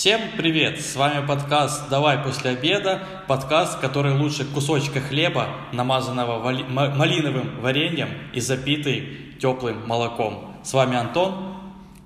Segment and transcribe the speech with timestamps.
[0.00, 0.80] Всем привет!
[0.80, 6.64] С вами подкаст «Давай после обеда», подкаст, который лучше кусочка хлеба, намазанного вали...
[6.64, 10.56] малиновым вареньем и запитый теплым молоком.
[10.62, 11.54] С вами Антон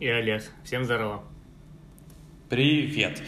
[0.00, 0.42] и Олег.
[0.64, 1.22] Всем здорово!
[2.48, 3.22] Привет!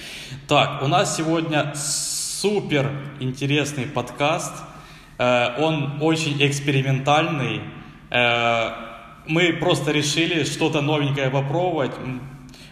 [0.49, 2.91] Так, у нас сегодня супер
[3.21, 4.53] интересный подкаст.
[5.19, 7.61] Э, он очень экспериментальный.
[8.11, 8.71] Э,
[9.29, 11.93] мы просто решили что-то новенькое попробовать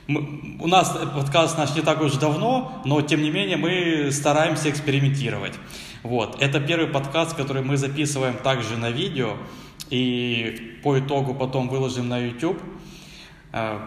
[0.07, 4.71] мы, у нас подкаст наш не так уж давно, но тем не менее мы стараемся
[4.71, 5.54] экспериментировать.
[6.03, 6.40] Вот.
[6.43, 9.36] Это первый подкаст, который мы записываем также на видео
[9.89, 12.61] и по итогу потом выложим на YouTube.
[13.53, 13.79] Э,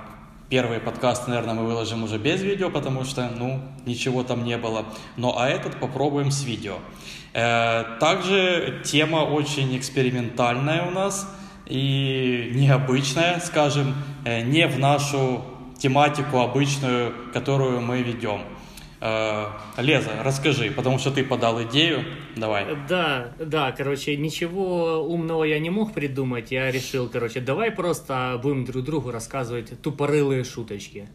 [0.49, 4.86] первые подкасты, наверное, мы выложим уже без видео, потому что, ну, ничего там не было.
[5.17, 6.77] Но а этот попробуем с видео.
[7.34, 11.31] Э, также тема очень экспериментальная у нас
[11.67, 13.94] и необычная, скажем,
[14.25, 15.44] э, не в нашу
[15.77, 18.41] тематику обычную, которую мы ведем.
[18.99, 22.03] Э, Леза, расскажи, потому что ты подал идею,
[22.36, 22.66] давай.
[22.89, 28.66] Да, да, короче, ничего умного я не мог придумать, я решил, короче, давай просто будем
[28.66, 31.08] друг другу рассказывать тупорылые шуточки.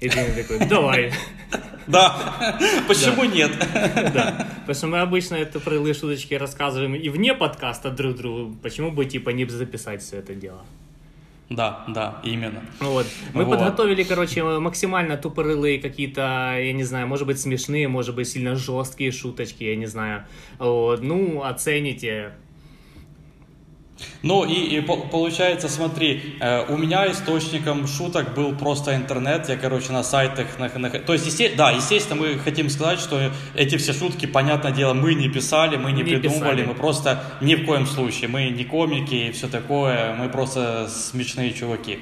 [0.00, 1.12] И ты такой, давай.
[1.86, 2.36] Да,
[2.88, 3.50] почему нет?
[4.14, 8.92] Да, потому что мы обычно это тупорылые шуточки рассказываем и вне подкаста друг другу, почему
[8.92, 10.64] бы типа не записать все это дело?
[11.50, 12.62] Да, да, именно.
[12.78, 13.06] Вот.
[13.34, 13.58] Мы вот.
[13.58, 19.10] подготовили, короче, максимально тупорылые какие-то, я не знаю, может быть, смешные, может быть, сильно жесткие
[19.10, 20.24] шуточки, я не знаю.
[20.58, 21.02] Вот.
[21.02, 22.34] Ну, оцените,
[24.22, 29.92] ну и, и получается, смотри, э, у меня источником шуток был просто интернет, я, короче,
[29.92, 33.92] на сайтах, на, на, то есть, есте, да, естественно, мы хотим сказать, что эти все
[33.92, 36.66] шутки, понятное дело, мы не писали, мы не, не придумывали, писали.
[36.66, 41.52] мы просто ни в коем случае, мы не комики и все такое, мы просто смешные
[41.52, 42.00] чуваки.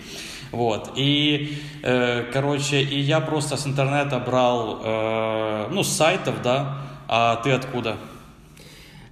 [0.50, 0.92] Вот.
[0.96, 7.36] И, э, короче, и я просто с интернета брал, э, ну, с сайтов, да, а
[7.36, 7.96] ты откуда?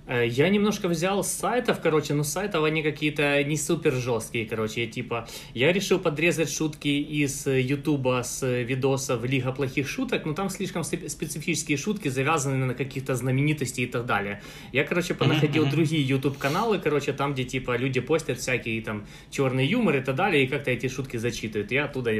[0.06, 4.84] Э, я немножко взял с сайтов, короче, но сайтов они какие-то не супер жесткие, короче,
[4.84, 10.48] я, типа, я решил подрезать шутки из Ютуба с видосов Лига плохих шуток, но там
[10.48, 14.42] слишком специфические шутки, завязаны на каких-то знаменитостей и так далее.
[14.72, 15.70] Я, короче, понаходил mm-hmm.
[15.70, 20.14] другие YouTube каналы, короче, там, где, типа, люди постят всякие там черный юмор и так
[20.14, 21.72] далее, и как-то эти шутки зачитывают.
[21.72, 22.12] Я оттуда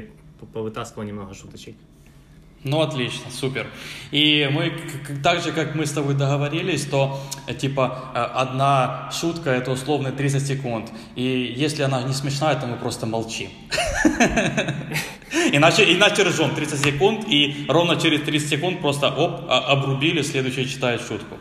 [0.52, 1.76] повытаскивал немного шуточек.
[2.66, 3.68] Ну, отлично, супер.
[4.10, 4.72] И мы,
[5.22, 10.10] так же, как мы с тобой договорились, то, э, типа, э, одна шутка– это условно
[10.10, 10.90] 30 секунд.
[11.14, 13.50] И если она не смешная, то мы просто молчим.
[15.52, 20.68] Иначе, иначе ржем 30 секунд, и ровно через 30 секунд просто оп, а, обрубили, следующий
[20.68, 21.36] читает шутку.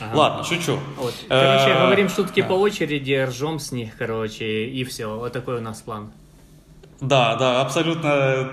[0.00, 0.16] Ага.
[0.16, 0.78] Ладно, шучу.
[0.98, 1.14] Вот.
[1.28, 5.16] Короче, э, говорим шутки по очереди, ржем с них, короче, и все.
[5.16, 6.12] Вот такой у нас план.
[7.00, 8.50] Да, да, абсолютно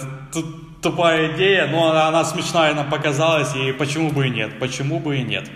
[0.81, 5.23] тупая идея, но она смешная нам показалась, и почему бы и нет, почему бы и
[5.23, 5.49] нет.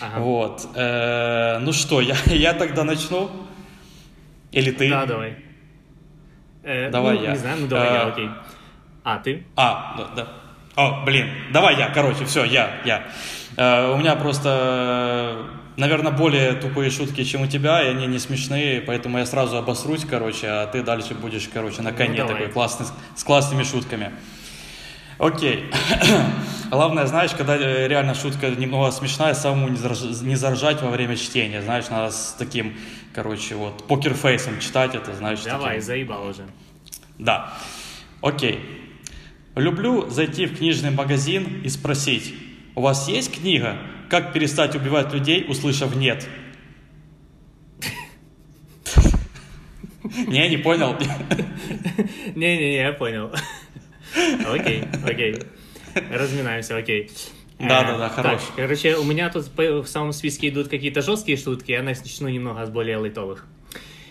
[0.00, 0.18] Ага.
[0.20, 0.68] Вот.
[0.74, 3.30] Э, ну что, я, я тогда начну?
[4.52, 4.90] Или ты?
[4.90, 5.36] Да, давай.
[6.62, 7.30] Э, давай ну, я.
[7.32, 8.30] Не знаю, ну давай э, я, окей.
[9.04, 9.44] А, ты?
[9.56, 10.28] А, да, да.
[10.74, 13.04] О, блин, давай я, короче, все, я, я.
[13.56, 15.46] Э, у меня просто
[15.76, 20.04] наверное, более тупые шутки, чем у тебя, и они не смешные, поэтому я сразу обосрусь,
[20.04, 24.12] короче, а ты дальше будешь, короче, на коне ну, такой классный, с классными шутками.
[25.18, 25.64] Окей.
[26.70, 30.02] Главное, знаешь, когда э, реально шутка немного смешная, самому не, зарж...
[30.22, 31.62] не заржать во время чтения.
[31.62, 32.74] Знаешь, надо с таким,
[33.14, 35.42] короче, вот, покерфейсом читать это, знаешь.
[35.42, 35.82] Давай, таким...
[35.82, 36.44] заебал уже.
[37.18, 37.54] Да.
[38.20, 38.60] Окей.
[39.54, 42.34] Люблю зайти в книжный магазин и спросить,
[42.74, 43.78] у вас есть книга
[44.10, 46.28] «Как перестать убивать людей, услышав нет»?
[50.26, 50.96] Не, не понял.
[52.34, 53.32] Не-не-не, я понял.
[54.46, 55.36] Окей, окей.
[56.10, 57.10] Разминаемся, окей.
[57.58, 58.46] Да, да, да, хорошо.
[58.48, 62.66] Так, короче, у меня тут в самом списке идут какие-то жесткие шутки, я начну немного
[62.66, 63.46] с более лайтовых.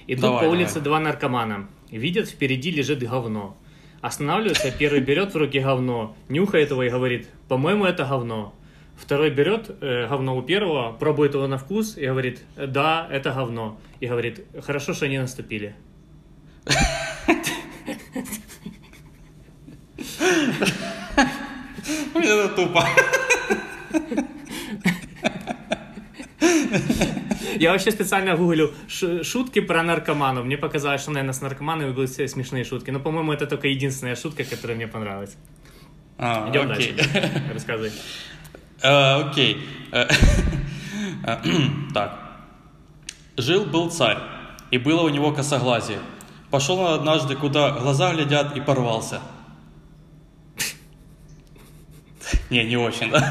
[0.07, 0.83] Идут давай, по улице давай.
[0.83, 1.69] два наркомана.
[1.91, 3.55] Видят, впереди лежит говно.
[4.01, 8.53] Останавливается, первый берет в руки говно, нюхает его и говорит, по-моему, это говно.
[8.95, 13.79] Второй берет э, говно у первого, пробует его на вкус и говорит, да, это говно.
[13.99, 15.75] И говорит, хорошо, что они наступили.
[22.13, 22.87] Это тупо.
[27.57, 30.45] Я вообще специально гуглю шутки про наркоманов.
[30.45, 32.91] Мне показалось, что, наверное, с наркоманами были все смешные шутки.
[32.91, 35.37] Но, по-моему, это только единственная шутка, которая мне понравилась.
[36.17, 36.93] А, Идем окей.
[36.93, 37.43] дальше.
[37.53, 37.91] Рассказывай.
[38.81, 39.57] Uh, окей.
[39.91, 40.07] Uh,
[41.93, 42.19] так.
[43.37, 44.19] Жил-был царь,
[44.71, 45.99] и было у него косоглазие.
[46.51, 49.21] Пошел он однажды, куда глаза глядят, и порвался.
[52.49, 53.29] Не, не очень, да?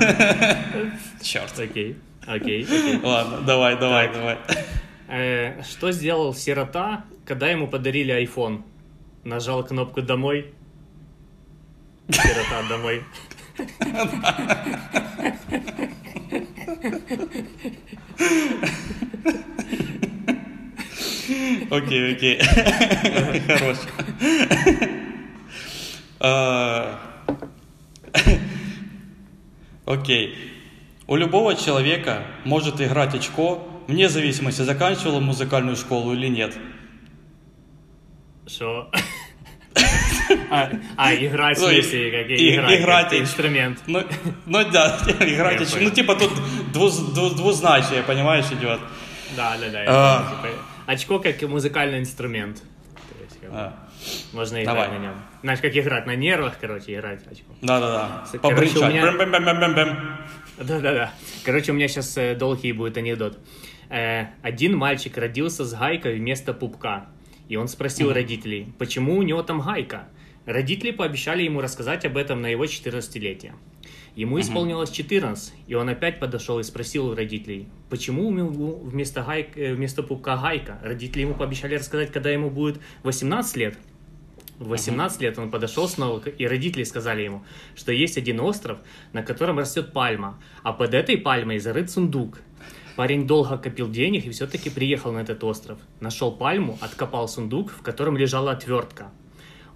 [1.22, 1.58] Черт.
[1.58, 1.96] Окей,
[2.26, 3.00] окей, окей.
[3.02, 4.38] Ладно, давай, давай, давай.
[5.08, 8.62] Э, что сделал сирота, когда ему подарили iPhone?
[9.22, 10.52] Нажал кнопку «Домой».
[12.10, 13.02] Сирота «Домой».
[21.70, 22.40] Окей, окей.
[23.48, 23.78] Хорош.
[29.86, 30.34] Окей.
[31.06, 36.56] У любого человека может играть очко, вне зависимости, заканчивал он музыкальную школу или нет.
[38.46, 38.90] Что?
[40.50, 43.78] А, а, играть в Ну, и- смысле, как и- играть, играть как инструмент.
[43.86, 44.02] Ну,
[44.46, 45.78] ну да, играть очко.
[45.80, 46.30] Ну, типа тут
[46.72, 48.80] двуз- двуз- двузначие, понимаешь, идет.
[49.36, 49.84] Да, да, да.
[49.88, 50.30] А.
[50.30, 50.54] типа,
[50.86, 52.62] очко как музыкальный инструмент.
[53.50, 53.83] А,
[54.32, 54.98] Можно играть давай.
[54.98, 55.14] на нем.
[55.42, 57.52] Знаешь, как играть на нервах, короче, играть очко.
[57.62, 58.38] Да-да-да.
[58.38, 58.92] Побрынчать.
[58.92, 59.04] меня-.
[60.58, 61.12] Да-да-да.
[61.44, 63.38] Короче, у меня сейчас долгий будет анекдот.
[63.90, 67.06] Э, один мальчик родился с гайкой вместо пупка.
[67.48, 70.08] И он спросил родителей, почему у него там гайка?
[70.46, 73.52] Родители пообещали ему рассказать об этом на его 14-летие.
[74.14, 79.22] Ему исполнилось 14, и он опять подошел и спросил у родителей, почему у него вместо,
[79.22, 80.78] гайк, э, вместо пупка гайка?
[80.82, 83.76] Родители ему пообещали рассказать, когда ему будет 18 лет.
[84.64, 87.44] В 18 лет он подошел снова, и родители сказали ему,
[87.76, 88.78] что есть один остров,
[89.12, 92.38] на котором растет пальма, а под этой пальмой зарыт сундук.
[92.96, 95.78] Парень долго копил денег и все-таки приехал на этот остров.
[96.00, 99.10] Нашел пальму, откопал сундук, в котором лежала отвертка.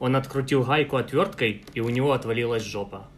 [0.00, 3.08] Он открутил гайку отверткой, и у него отвалилась жопа.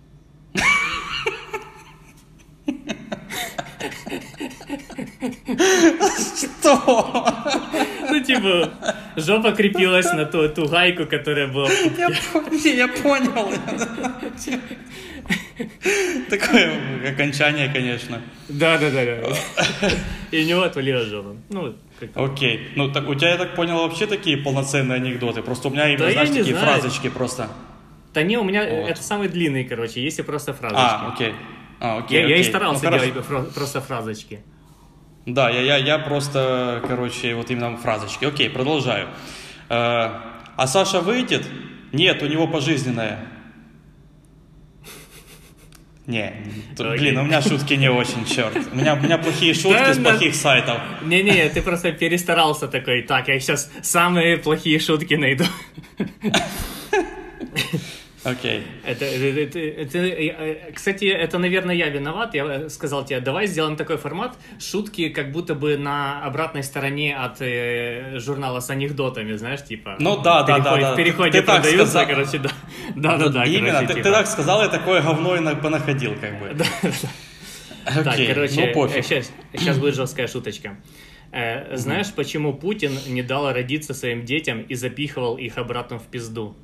[6.35, 7.70] Что?
[8.21, 8.71] Ну, типа,
[9.17, 12.77] жопа крепилась на ту, ту гайку, которая была в пупке.
[12.77, 14.61] Я понял, я понял.
[16.29, 16.73] Такое
[17.13, 18.21] окончание, конечно.
[18.49, 19.35] Да-да-да.
[20.31, 21.37] И у него отвалилась жопа.
[21.51, 21.75] Ну,
[22.15, 22.69] Окей.
[22.77, 25.43] Ну, так у тебя, я так понял, вообще такие полноценные анекдоты.
[25.43, 26.67] Просто у меня именно, я знаешь, не такие знаю.
[26.81, 27.49] фразочки просто.
[28.15, 28.91] Да не, у меня Вот.
[28.91, 30.83] это самый длинный, короче, есть и просто фразочки.
[30.83, 31.35] А, окей.
[31.79, 32.45] А, окей, я, я и окей.
[32.45, 33.13] старался Ну, делать
[33.55, 34.41] просто фразочки.
[35.27, 38.25] Да, я, я, я просто, короче, вот именно фразочки.
[38.25, 39.09] Окей, продолжаю.
[39.69, 40.09] Э,
[40.57, 41.47] а Саша выйдет?
[41.93, 43.27] Нет, у него пожизненное.
[46.07, 46.33] Не,
[46.77, 46.99] тут, Окей.
[46.99, 48.57] блин, у меня шутки не очень, черт.
[48.73, 50.11] У меня, у меня плохие шутки Да, с да.
[50.11, 50.79] плохих сайтов.
[51.03, 53.03] Не-не, ты просто перестарался такой.
[53.03, 55.45] Так, я сейчас самые плохие шутки найду.
[58.23, 58.63] Окей.
[58.85, 62.35] Это, это- это- это- э, кстати, это, наверное, я виноват.
[62.35, 64.37] Я э, сказал тебе, давай сделаем такой формат.
[64.59, 69.97] Шутки как будто бы на обратной стороне от э, журнала с анекдотами, знаешь, типа.
[70.01, 70.93] Ну да, да, да, да.
[70.93, 72.07] В переходе Ты продаются, сказал.
[72.09, 72.51] короче, да.
[72.95, 74.05] Да-да-да, Именно, короче, ты, типа.
[74.05, 76.55] ты так сказал, я такое говно и на- понаходил, как бы.
[77.87, 79.03] Так, Окей, короче, ну пофиг.
[79.05, 80.77] сейчас, сейчас будет жесткая шуточка.
[81.33, 86.55] Э, знаешь, почему Путин не дал родиться своим детям и запихивал их обратно в пизду?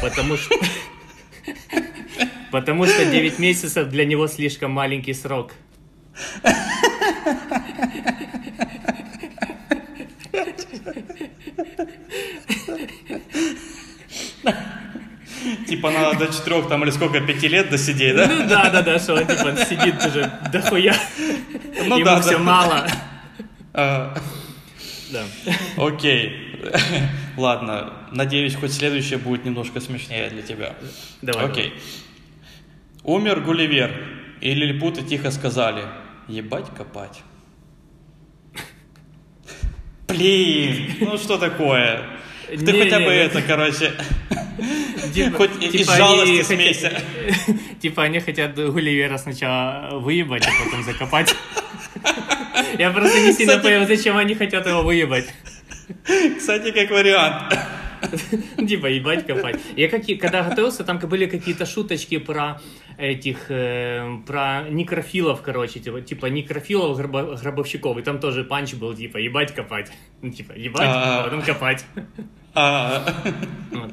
[0.00, 0.54] Потому что...
[2.50, 5.52] Потому что 9 месяцев для него слишком маленький срок.
[15.66, 18.26] Типа надо до четырех там или сколько, пяти лет досидеть, да?
[18.26, 20.94] Ну да, да, да, что он типа сидит уже дохуя,
[21.86, 22.38] Ну ему да, все да.
[22.38, 22.86] мало.
[23.72, 24.14] А,
[25.10, 25.24] Да.
[25.76, 26.60] Окей.
[27.40, 30.74] Ладно, надеюсь, хоть следующее будет немножко смешнее для тебя.
[31.22, 31.46] Давай.
[31.46, 31.72] Окей.
[33.02, 33.90] Умер Гулливер,
[34.42, 35.84] и лилипуты тихо сказали,
[36.28, 37.22] ебать копать.
[40.08, 42.02] Блин, ну что такое?
[42.48, 43.16] Ты Не, хотя не, бы не.
[43.20, 43.92] это, короче,
[45.14, 46.92] Типа- хоть и- из типа жалости смейся.
[47.80, 51.34] Типа они хотят Гулливера сначала выебать, а потом закопать.
[52.78, 55.32] Я просто не сильно понял, зачем они хотят его выебать.
[56.38, 57.54] Кстати, как вариант.
[58.68, 59.60] Типа ебать копать.
[59.76, 62.60] Я какие, когда готовился, там были какие-то шуточки про
[62.98, 67.98] этих, э, про некрофилов, короче, типа, типа некрофилов, гробо- гробовщиков.
[67.98, 69.92] И там тоже панч был, типа, ебать копать.
[70.22, 71.20] Ну, типа, ебать, А.
[71.20, 71.84] а потом копать.
[72.54, 73.04] А,
[73.70, 73.92] Вот.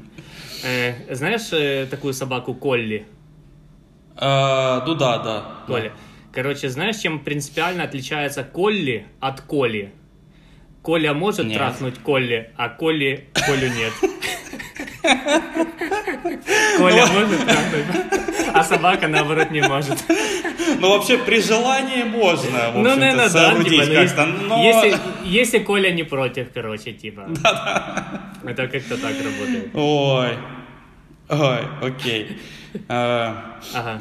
[0.64, 3.06] Э, Знаешь э, такую собаку Колли?
[4.16, 5.46] а, ну да, да.
[5.68, 5.92] Коля.
[6.34, 9.92] Короче, знаешь, чем принципиально отличается Колли от Коли?
[10.88, 11.58] Коля может Нет.
[11.58, 13.92] трахнуть Колли, а Колли Колю нет.
[16.78, 17.86] Коля может трахнуть,
[18.54, 20.02] а собака, наоборот, не может.
[20.80, 24.64] Ну, вообще, при желании можно, в Ну, наверное, да, типа, ну, как-то, если, но...
[24.64, 27.28] если, если Коля не против, короче, типа.
[28.46, 29.72] Это как-то так работает.
[29.74, 30.38] Ой.
[31.28, 32.40] Ой, окей.
[32.88, 33.34] Э,
[33.74, 34.00] Ага.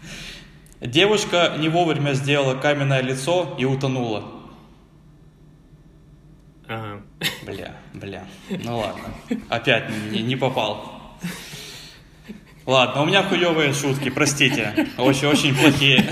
[0.80, 4.39] Девушка не вовремя сделала каменное лицо и утонула.
[6.70, 7.02] Ага.
[7.44, 8.24] Бля, бля.
[8.48, 9.12] Ну ладно.
[9.48, 11.18] Опять не, не попал.
[12.64, 14.86] Ладно, у меня хуевые шутки, простите.
[14.96, 16.08] Очень-очень плохие.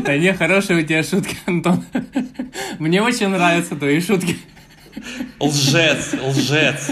[0.00, 1.84] Да не, хорошие у тебя шутки, Антон.
[2.80, 4.36] Мне очень нравятся твои шутки.
[5.38, 6.90] Лжец, лжец.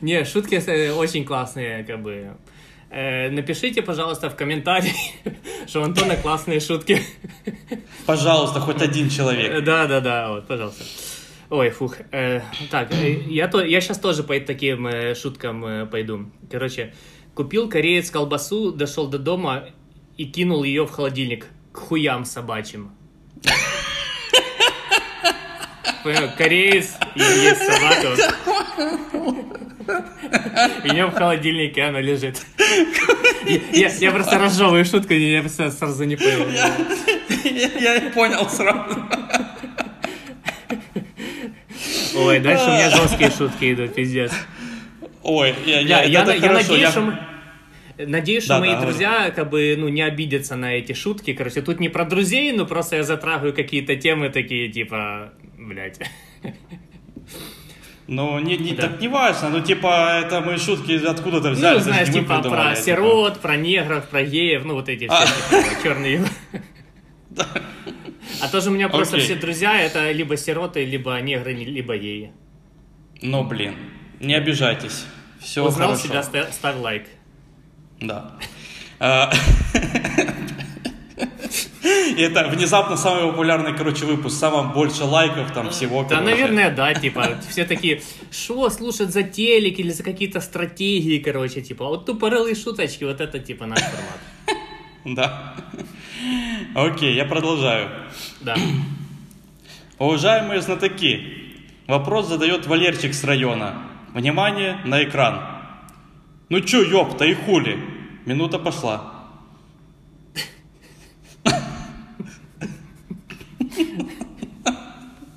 [0.00, 2.38] Не, шутки э, очень классные, как бы.
[2.90, 4.94] Э, напишите, пожалуйста, в комментарии,
[5.66, 7.00] что у Антона классные шутки.
[8.04, 9.64] Пожалуйста, хоть один Э, человек.
[9.64, 10.82] Да, да, да, вот, пожалуйста.
[11.50, 11.96] Ой, фух.
[12.10, 16.30] Э, так, э, я, то, я сейчас тоже по таким э, шуткам э, пойду.
[16.50, 16.92] Короче,
[17.34, 19.66] купил кореец колбасу, дошел до дома
[20.16, 22.90] и кинул ее в холодильник к хуям собачьим.
[26.02, 28.16] Понял, Кореец и есть собака.
[30.84, 32.40] И в холодильнике она лежит.
[33.72, 36.46] Я, просто разжевываю шутку, я сразу не понял.
[37.80, 38.98] Я, понял сразу.
[42.16, 44.32] Ой, дальше у меня жесткие шутки идут, пиздец.
[45.22, 47.18] Ой, я, Я, я, надеюсь, я- что
[48.06, 51.34] Надеюсь, что Да, мои да, друзья как бы ну не обидятся на эти шутки.
[51.34, 56.00] Короче, тут не про друзей, но просто я затрагиваю какие-то темы такие, типа, блядь.
[58.12, 58.88] Ну, не, не, Да.
[58.88, 61.74] так не важно, ну, типа, это мы шутки откуда-то взяли.
[61.74, 62.76] Ну, это знаешь, типа про типа.
[62.76, 65.26] сирот, про негров, про геев, ну вот эти все А.
[65.26, 66.24] типа, черные.
[68.42, 69.26] А тоже у меня просто Окей.
[69.26, 72.32] все друзья это либо сироты, либо негры, либо геи.
[73.22, 73.74] Ну, блин,
[74.18, 75.04] не обижайтесь.
[75.40, 76.08] Все Узнал хорошо.
[76.08, 77.06] себя, ста- ставь лайк.
[78.00, 78.32] Да.
[82.16, 84.38] И это внезапно самый популярный, короче, выпуск.
[84.38, 86.02] Самым больше лайков там всего.
[86.02, 86.30] Да, короче.
[86.30, 91.86] наверное, да, типа, все такие, что слушать за телек или за какие-то стратегии, короче, типа,
[91.86, 94.20] вот тупорылые шуточки, вот это, типа, наш формат.
[95.04, 95.54] Да.
[96.74, 97.88] Окей, я продолжаю.
[98.40, 98.56] Да.
[99.98, 101.22] Уважаемые знатоки,
[101.86, 103.82] вопрос задает Валерчик с района.
[104.14, 105.40] Внимание на экран.
[106.48, 107.78] Ну чё, ёпта, и хули?
[108.26, 109.14] Минута пошла.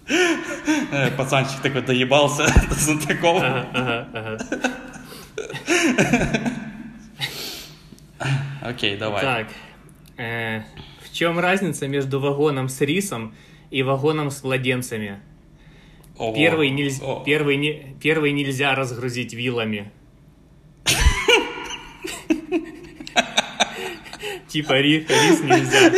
[0.07, 0.81] Э,
[1.17, 2.75] Пацанчик такой доебался до
[3.73, 4.37] ага.
[8.61, 9.21] Окей, давай.
[9.21, 9.47] Так,
[10.17, 10.61] э,
[11.03, 13.35] в чем разница между вагоном с рисом
[13.71, 15.19] и вагоном с младенцами?
[16.35, 19.91] Первый, нельз- первый, не- первый нельзя разгрузить вилами.
[24.47, 25.91] Типа ри- рис нельзя.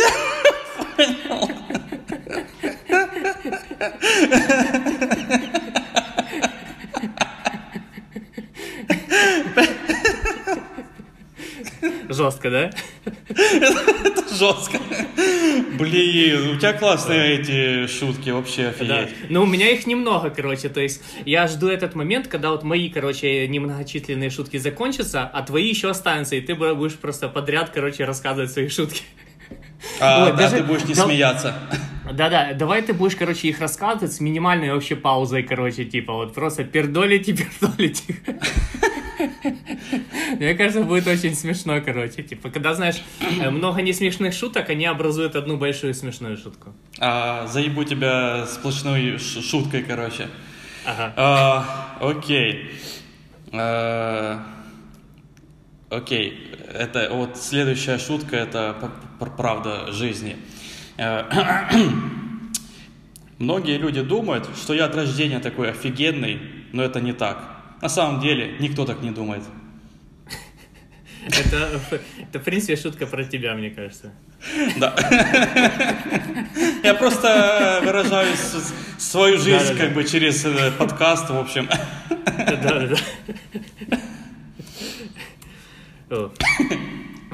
[12.15, 12.71] Жестко, да?
[14.31, 14.79] Жестко.
[15.77, 18.99] Блин, у тебя классные эти шутки, вообще Да.
[18.99, 19.15] офигеть.
[19.29, 20.69] Но у меня их немного, короче.
[20.69, 25.67] То есть я жду этот момент, когда вот мои, короче, немногочисленные шутки закончатся, а твои
[25.67, 29.01] еще останутся, и ты бу- будешь просто подряд, короче, рассказывать свои шутки.
[29.99, 31.55] А, Ой, да, даже- ты будешь не да- смеяться.
[32.11, 36.63] Да-да, давай ты будешь, короче, их рассказывать с минимальной вообще паузой, короче, типа вот просто
[36.63, 38.03] пердолить и пердолить.
[40.39, 42.21] Мне кажется, будет очень смешно, короче.
[42.23, 43.01] Типа, когда, знаешь,
[43.41, 46.73] э, много несмешных шуток, они образуют одну большую смешную шутку.
[46.99, 50.27] А, заебу тебя сплошной шуткой, короче.
[50.85, 51.13] Ага.
[51.15, 52.71] А, окей.
[53.51, 54.43] А,
[55.89, 56.51] окей.
[56.73, 58.75] Это вот следующая шутка, это
[59.37, 60.37] правда жизни.
[60.97, 61.69] А,
[63.37, 66.39] Многие люди думают, что я от рождения такой офигенный,
[66.71, 67.49] но это не так.
[67.81, 69.43] На самом деле никто так не думает.
[71.27, 71.81] Это,
[72.21, 74.13] это, в принципе, шутка про тебя, мне кажется.
[74.77, 74.95] Да.
[76.83, 78.35] Я просто выражаю
[78.97, 81.67] свою жизнь как бы через э, подкаст, в общем.
[82.37, 82.95] Да-да-да.
[83.91, 83.97] О.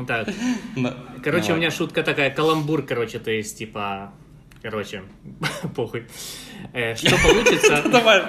[0.07, 0.27] Так,
[0.75, 0.97] Да.
[1.23, 1.53] короче, Давай.
[1.53, 4.13] у меня шутка такая, каламбур, короче, то есть, типа,
[4.61, 5.03] короче,
[5.75, 6.05] похуй.
[6.73, 8.23] Э, Что получится, Давай.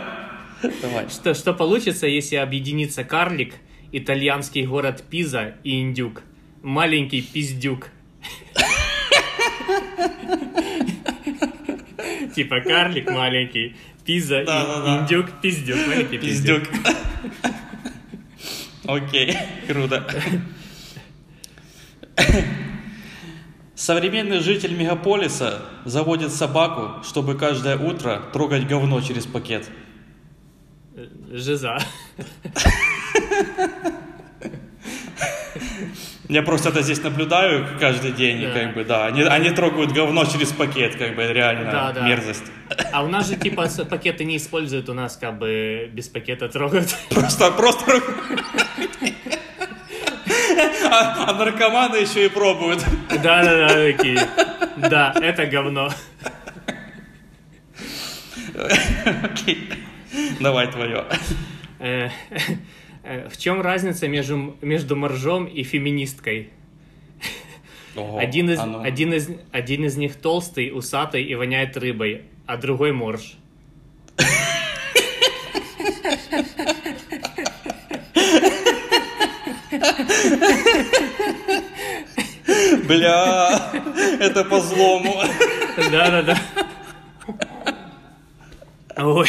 [0.83, 1.09] Давай.
[1.09, 3.55] что, что получится, если объединится карлик,
[3.93, 6.23] итальянский город Пиза и индюк?
[6.63, 7.89] Маленький пиздюк.
[12.35, 15.77] Типа карлик маленький, Пиза и индюк пиздюк.
[15.87, 16.63] Маленький пиздюк.
[18.85, 19.37] Окей,
[19.67, 20.07] круто.
[23.75, 29.69] Современный житель мегаполиса заводит собаку, чтобы каждое утро трогать говно через пакет.
[31.33, 31.79] Жиза.
[36.33, 38.53] Я просто это здесь наблюдаю каждый день, Да.
[38.59, 42.09] как бы, да, они, они трогают говно через пакет, как бы, реально Да, да.
[42.09, 42.45] мерзость.
[42.91, 46.97] А у нас же типа пакеты не используют, у нас как бы без пакета трогают.
[47.11, 48.01] Просто, просто...
[50.91, 52.83] А, а наркоманы еще и пробуют.
[53.11, 54.27] Да-да-да, такие.
[54.77, 55.91] Да, это говно.
[59.23, 59.71] Окей.
[60.41, 61.05] Давай твое.
[63.05, 66.51] Э, В чем разница между, между моржом и феминисткой?
[67.97, 68.81] Ого, Один из, а ну.
[68.83, 73.37] один, из, один из них толстый, усатый и воняет рыбой, а другой морж.
[82.87, 83.71] Бля,
[84.21, 85.23] это по злому.
[85.91, 86.39] Да-да-да.
[88.97, 89.29] Ой.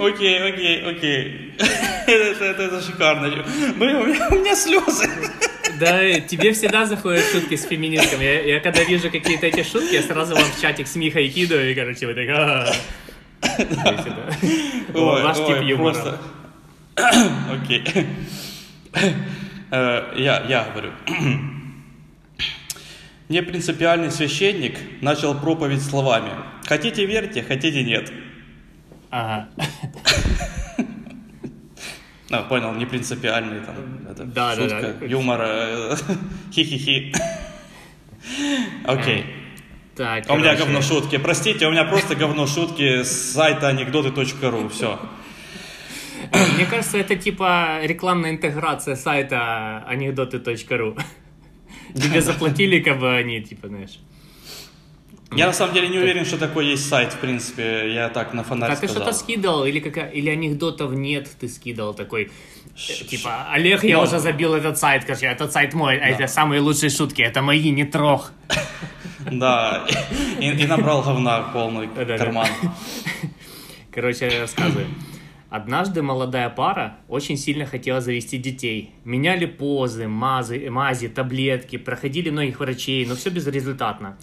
[0.00, 1.54] Окей, окей, окей.
[2.06, 3.28] Это, это, это шикарно.
[3.76, 5.06] Блин, у меня, у меня слезы.
[5.78, 8.24] Да, тебе всегда заходят шутки с феминистками.
[8.24, 11.70] Я, я когда вижу какие-то эти шутки, я сразу вам в чатик с Михой кидаю,
[11.70, 12.74] и, короче, вы так...
[14.94, 16.18] Ой, Ваш тип юмора.
[16.96, 17.84] Окей.
[19.70, 20.92] Э, Я, я говорю.
[23.28, 26.30] Мне принципиальный священник начал проповедь словами.
[26.66, 28.10] Хотите верьте, хотите нет.
[29.10, 29.48] Ага.
[32.30, 33.74] А, понял, не принципиальный там.
[34.10, 35.06] Это Да, да, шутка, да.
[35.06, 35.40] юмор.
[35.42, 35.96] э,
[36.54, 37.12] Хи-хи-хи.
[38.84, 39.24] Окей.
[39.96, 40.62] Так, У меня короче.
[40.64, 41.18] говно шутки.
[41.18, 44.68] Простите, у меня просто говно шутки с сайта анекдоты.ру.
[44.68, 44.98] Все.
[46.56, 50.96] Мне кажется, это типа рекламная интеграция сайта анекдоты.ру.
[51.94, 53.98] Тебе заплатили, как бы они, типа, знаешь.
[55.36, 57.92] Я на самом деле не уверен, что такой есть сайт, в принципе.
[57.94, 61.94] Я так на фонарь А ты что-то скидывал, или, какая, или анекдотов нет, ты скидывал
[61.94, 62.28] такой, э,
[62.76, 64.02] Ш- типа, Олег, я Ну.
[64.02, 67.70] уже забил этот сайт, короче, этот сайт мой, а это самые лучшие шутки, это мои,
[67.70, 68.32] не трог.
[69.30, 69.86] Да,
[70.40, 72.48] и, набрал говна полный карман.
[73.92, 74.86] Короче, рассказываю.
[75.50, 78.92] Однажды молодая пара очень сильно хотела завести детей.
[79.04, 84.16] Меняли позы, мазы, мази, таблетки, проходили многих врачей, но все безрезультатно.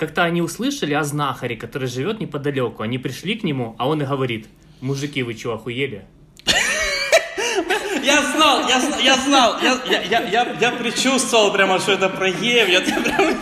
[0.00, 2.82] Как-то они услышали о знахаре, который живет неподалеку.
[2.82, 4.48] Они пришли к нему, а он и говорит,
[4.80, 6.06] мужики, вы что, охуели?
[8.02, 12.28] Я знал, я, я знал, я, я, я, я, я предчувствовал прямо, что это про
[12.28, 12.66] Ев.
[12.66, 13.36] Я, я прям...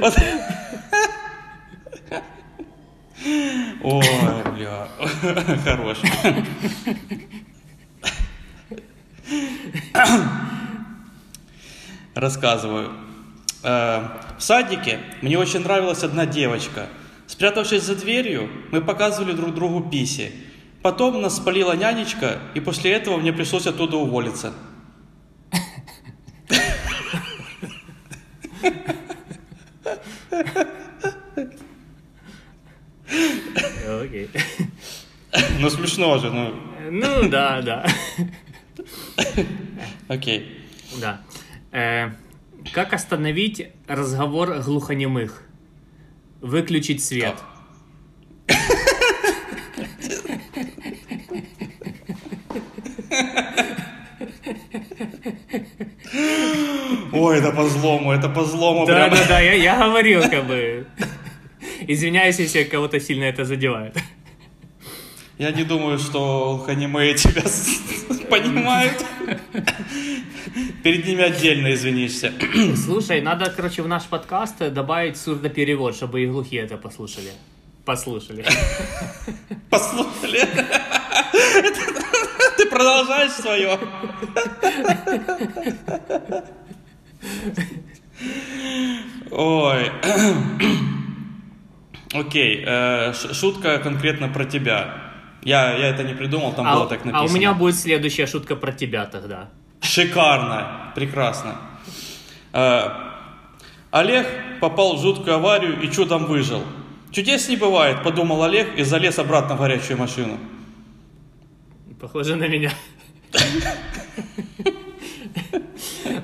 [0.00, 0.16] Вот.
[3.84, 4.88] Ой, бля,
[5.64, 5.98] хорош.
[12.16, 13.01] Рассказываю.
[13.62, 16.88] Э, В садике мне очень нравилась одна девочка.
[17.26, 20.32] Спрятавшись за дверью, мы показывали друг другу писи.
[20.82, 24.52] Потом нас спалила нянечка, и после этого мне пришлось оттуда уволиться.
[34.02, 34.28] Окей.
[35.60, 36.54] Ну смешно же, ну
[36.90, 37.86] Ну, да, да.
[40.08, 40.66] окей.
[41.00, 41.20] Да.
[42.70, 45.42] Как остановить разговор глухонемых?
[46.40, 47.34] Выключить свет.
[57.12, 59.10] Ой, это по злому, это по злому Да, прям.
[59.10, 60.86] да, да, я, я говорил, как бы.
[61.86, 63.96] Извиняюсь, если кого-то сильно это задевает.
[65.38, 67.42] Я не думаю, что аниме тебя
[68.28, 69.04] понимают.
[70.82, 72.32] Перед ними отдельно извинишься.
[72.76, 77.30] Слушай, надо, короче, в наш подкаст добавить сурдоперевод, чтобы и глухие это послушали.
[77.84, 78.44] Послушали.
[79.70, 80.40] Послушали.
[82.56, 83.78] Ты продолжаешь свое.
[89.30, 89.90] Ой.
[92.12, 95.12] Окей, э, шутка конкретно про тебя.
[95.42, 97.30] Я, я это не придумал, там А, было так а написано.
[97.30, 99.48] у меня будет следующая шутка про тебя тогда.
[99.82, 101.56] Шикарно, прекрасно.
[102.52, 102.88] Э,
[103.90, 104.26] Олег
[104.60, 106.62] попал в жуткую аварию и чудом выжил.
[107.10, 110.38] Чудес не бывает, подумал Олег и залез обратно в горячую машину.
[112.00, 112.72] Похоже на меня.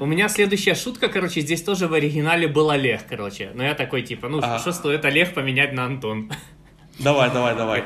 [0.01, 3.51] У меня следующая шутка, короче, здесь тоже в оригинале был Олег, короче.
[3.55, 6.33] Но я такой, типа, ну, что стоит Олег поменять на Антон?
[6.99, 7.85] Давай, давай, давай.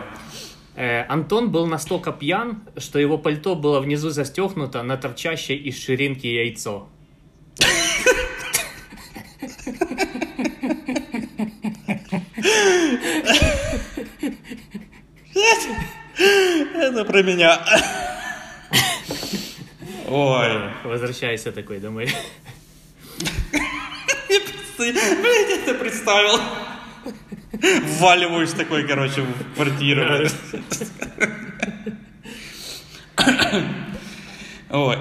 [0.74, 6.26] Э, Антон был настолько пьян, что его пальто было внизу застегнуто на торчащее из ширинки
[6.26, 6.88] яйцо.
[16.74, 17.62] Это про меня.
[20.08, 20.70] Ой.
[20.84, 22.08] Возвращайся такой домой.
[24.78, 26.40] Блин, я это представил.
[27.52, 30.02] Вваливаюсь такой, короче, в квартиру.
[34.70, 34.96] Ой.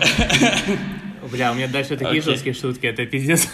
[1.32, 2.22] Бля, у меня дальше такие Окей.
[2.22, 3.48] жесткие шутки, это пиздец.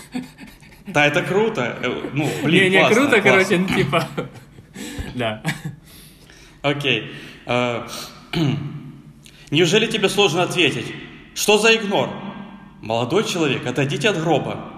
[0.88, 1.77] Да, это круто.
[1.81, 3.29] Э, Ну, блин, Не, не, классно, круто, классно.
[3.31, 4.07] короче, ну, типа...
[5.15, 5.43] Да.
[6.62, 7.12] Окей.
[7.45, 7.86] Э,
[9.51, 10.88] Неужели тебе сложно ответить?
[11.36, 12.10] Что за игнор?
[12.81, 14.76] Молодой человек, отойдите от гроба.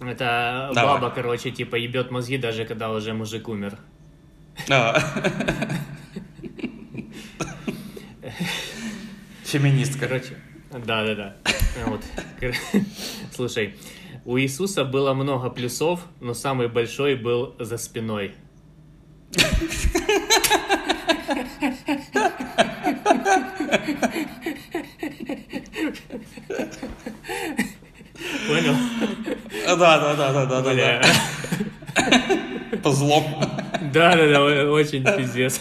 [0.00, 0.94] Это Давай.
[1.00, 3.78] баба, короче, типа ебет мозги, даже когда уже мужик умер.
[4.68, 4.98] А.
[9.44, 10.06] Феминистка.
[10.06, 10.36] Короче,
[10.70, 11.36] да-да-да.
[11.86, 12.02] Вот.
[12.40, 12.54] Кор-
[13.32, 13.76] Слушай,
[14.24, 18.34] у Иисуса было много плюсов, но самый большой был за спиной.
[28.46, 28.74] Понял?
[29.66, 31.02] Да, да, да, да, да, да, Бля.
[31.02, 32.76] да.
[32.78, 33.24] По злом.
[33.92, 35.60] Да-да-да, о- очень пиздец.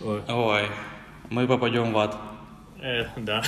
[0.00, 0.62] Ой, Ой,
[1.30, 2.16] мы попадем в ад.
[2.82, 3.42] э, Да.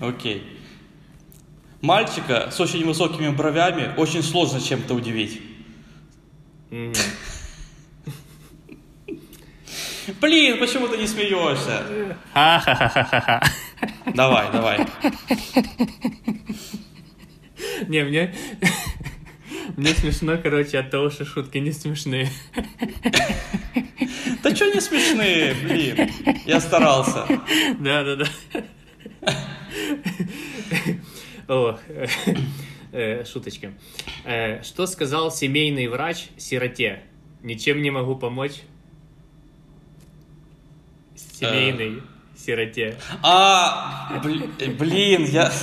[0.00, 0.42] Окей.
[1.80, 5.40] Мальчика с очень высокими бровями очень сложно чем-то удивить.
[6.70, 6.94] Мгм.
[10.20, 11.82] Блин, почему ты не смеешься?
[12.32, 13.42] Ха-ха-ха-ха-ха.
[14.14, 14.86] Давай, давай.
[17.88, 18.34] Не, мне...
[19.76, 22.28] Мне смешно, короче, от того, что шутки не смешные.
[24.42, 26.10] Да что не смешные, блин.
[26.44, 27.26] Я старался.
[27.80, 28.26] Да-да-да.
[31.48, 31.78] О,
[32.92, 33.72] э, шуточка.
[34.24, 37.02] Э, Что сказал семейный врач сироте?
[37.42, 38.62] Ничем не могу помочь.
[41.38, 42.02] Семейный
[42.36, 42.96] сироте.
[43.22, 45.50] А, бл- блин, я...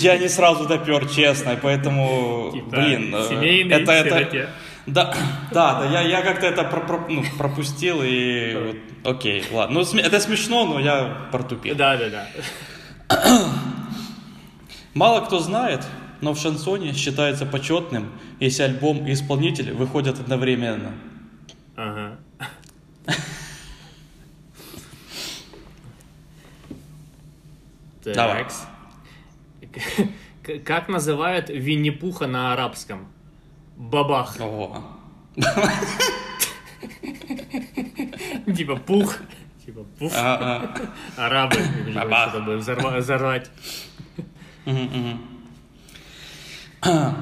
[0.00, 4.50] Я не сразу допер, честно, поэтому, Типа, блин, э, семейный это, это,
[4.86, 5.14] да,
[5.52, 8.54] да, да, я, я как-то это про- про- ну, пропустил и,
[9.04, 11.74] вот, окей, ладно, ну это смешно, но я протупил.
[11.76, 12.28] Да-да-да.
[14.94, 15.84] Мало кто знает,
[16.20, 20.92] но в шансоне считается почетным, если альбом и исполнитель выходят одновременно.
[21.76, 22.18] Ага.
[28.14, 28.42] Давай.
[28.44, 28.66] Такс.
[30.42, 33.08] К- Как называют Винни-Пуха на арабском?
[33.76, 34.36] Бабах.
[34.40, 34.82] Ого.
[38.56, 39.16] Типа пух.
[39.64, 40.12] Типа пух.
[40.14, 40.74] А,
[41.16, 41.56] Арабы.
[41.86, 42.30] или Бабах.
[42.30, 43.50] Чтобы взорва- взорвать.
[46.82, 47.14] а.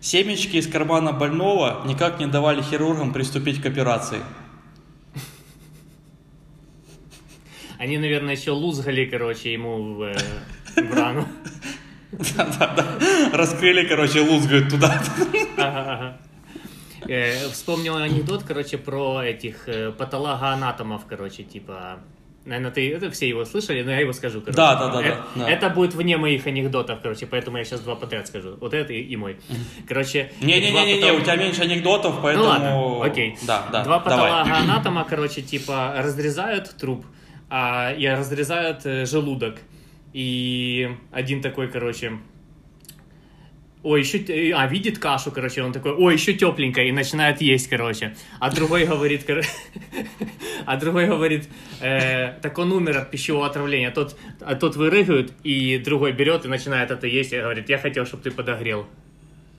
[0.00, 4.20] Семечки из кармана больного никак не давали хирургам приступить к операции.
[7.80, 10.14] Они, наверное, еще лузгали, короче, ему в, э,
[10.76, 11.26] в рану.
[12.12, 12.84] Да-да-да.
[13.32, 15.00] Раскрыли, короче, лузгают туда.
[17.08, 22.00] Э, Вспомнил анекдот, короче, про этих э, патологоанатомов, короче, типа...
[22.44, 24.56] Наверное, ты это все его слышали, но я его скажу, короче.
[24.56, 25.50] Да, да, да, Э, да.
[25.50, 28.56] Это будет вне моих анекдотов, короче, поэтому я сейчас два подряд скажу.
[28.60, 29.38] Вот это и и мой.
[29.88, 32.44] Короче, два Не-не-не, патол- у тебя меньше анекдотов, Ну поэтому...
[32.46, 33.36] ладно, окей.
[33.46, 37.04] Да, да, Два патологоанатома, короче, типа разрезают труп,
[37.50, 39.58] а, и разрезают э, желудок.
[40.12, 42.18] И один такой, короче,
[43.82, 44.18] ой, еще,
[44.54, 48.14] а, видит кашу, короче, он такой, ой, еще тепленькая, и начинает есть, короче.
[48.38, 49.28] А другой говорит,
[50.66, 51.48] а другой говорит,
[51.80, 53.90] э, так он умер от пищевого отравления.
[53.90, 58.06] Тот, а тот вырыгают, и другой берет и начинает это есть, и говорит, я хотел,
[58.06, 58.86] чтобы ты подогрел.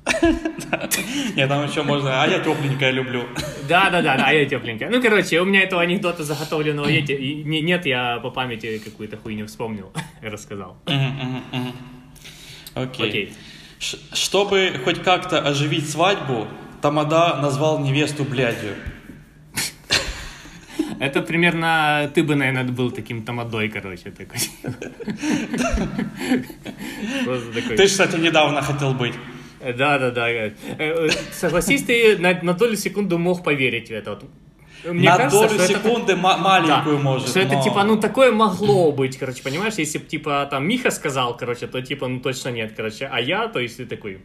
[1.35, 2.23] Нет, там еще можно...
[2.23, 3.23] А я тепленькое люблю.
[3.67, 4.89] Да, да, да, а я тепленькая.
[4.89, 10.77] Ну, короче, у меня этого анекдота заготовленного нет, я по памяти какую-то хуйню вспомнил рассказал.
[12.73, 13.33] Окей.
[13.79, 16.47] Чтобы хоть как-то оживить свадьбу,
[16.81, 18.75] Тамада назвал невесту блядью.
[20.99, 24.39] Это примерно ты бы, наверное, был таким тамадой, короче, такой.
[27.75, 29.15] Ты, кстати, недавно хотел быть.
[29.78, 30.30] Да, да, да.
[30.30, 34.12] Э, Согласись, ты на, на долю секунду мог поверить в это.
[34.12, 34.24] Вот.
[34.84, 37.30] Мне На кажется, долю это- секунды ма- маленькую Да, может.
[37.30, 40.89] Что это но- типа, ну такое могло быть, короче, понимаешь, если бы типа там Миха
[40.89, 44.19] сказал, короче, то типа, ну точно нет, короче, а я, то есть ты такой,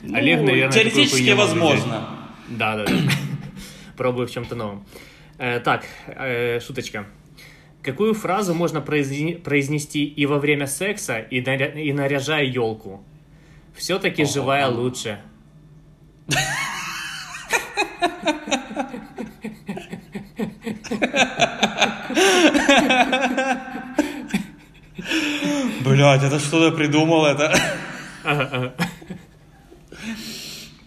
[0.00, 2.08] Ну, Олег, наверное, Теоретически возможно.
[2.48, 2.92] да, да, да,
[3.96, 4.86] пробую в чем-то новом.
[5.38, 7.04] Э, так, э, шуточка.
[7.82, 13.04] Какую фразу можно произне- произнести и во время секса, и, наря- и наряжая елку?
[13.76, 15.20] Все-таки живая лучше.
[25.84, 27.52] Блять, это что ты придумал это?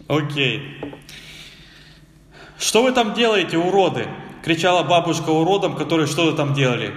[0.08, 0.82] Окей.
[2.58, 4.08] Что вы там делаете, уроды?
[4.44, 6.94] Кричала бабушка уродам, которые что-то там делали.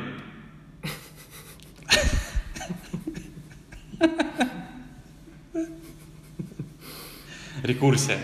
[7.68, 8.18] Рекурсия.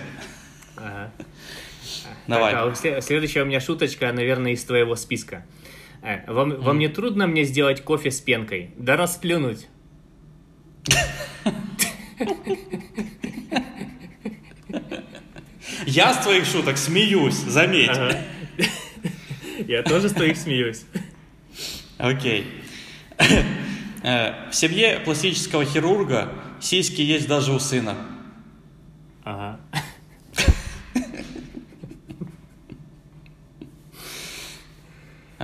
[0.77, 1.13] Ага.
[2.27, 2.53] Давай.
[2.53, 5.45] Так, а следующая у меня шуточка, наверное, из твоего списка.
[6.03, 8.71] Э, Вам, вам не трудно мне сделать кофе с пенкой?
[8.79, 9.69] Да расплюнуть.
[15.87, 17.91] Я с твоих шуток смеюсь, заметь.
[17.91, 18.19] Ага.
[19.69, 20.85] Я тоже с твоих смеюсь.
[21.99, 22.47] Окей.
[24.03, 26.31] Э, В семье пластического хирурга
[26.61, 27.97] сиськи есть даже у сына.
[29.25, 29.61] Ага.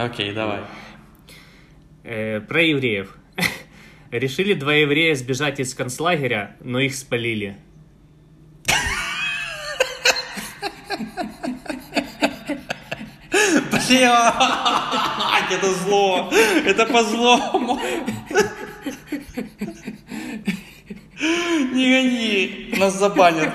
[0.05, 0.61] Окей, давай.
[2.05, 3.15] Э, про евреев.
[4.11, 7.59] Решили два еврея сбежать из концлагеря, но их спалили.
[13.71, 16.31] Блядь, это зло.
[16.65, 17.79] Это по злому.
[21.73, 23.53] Не гони, нас забанят.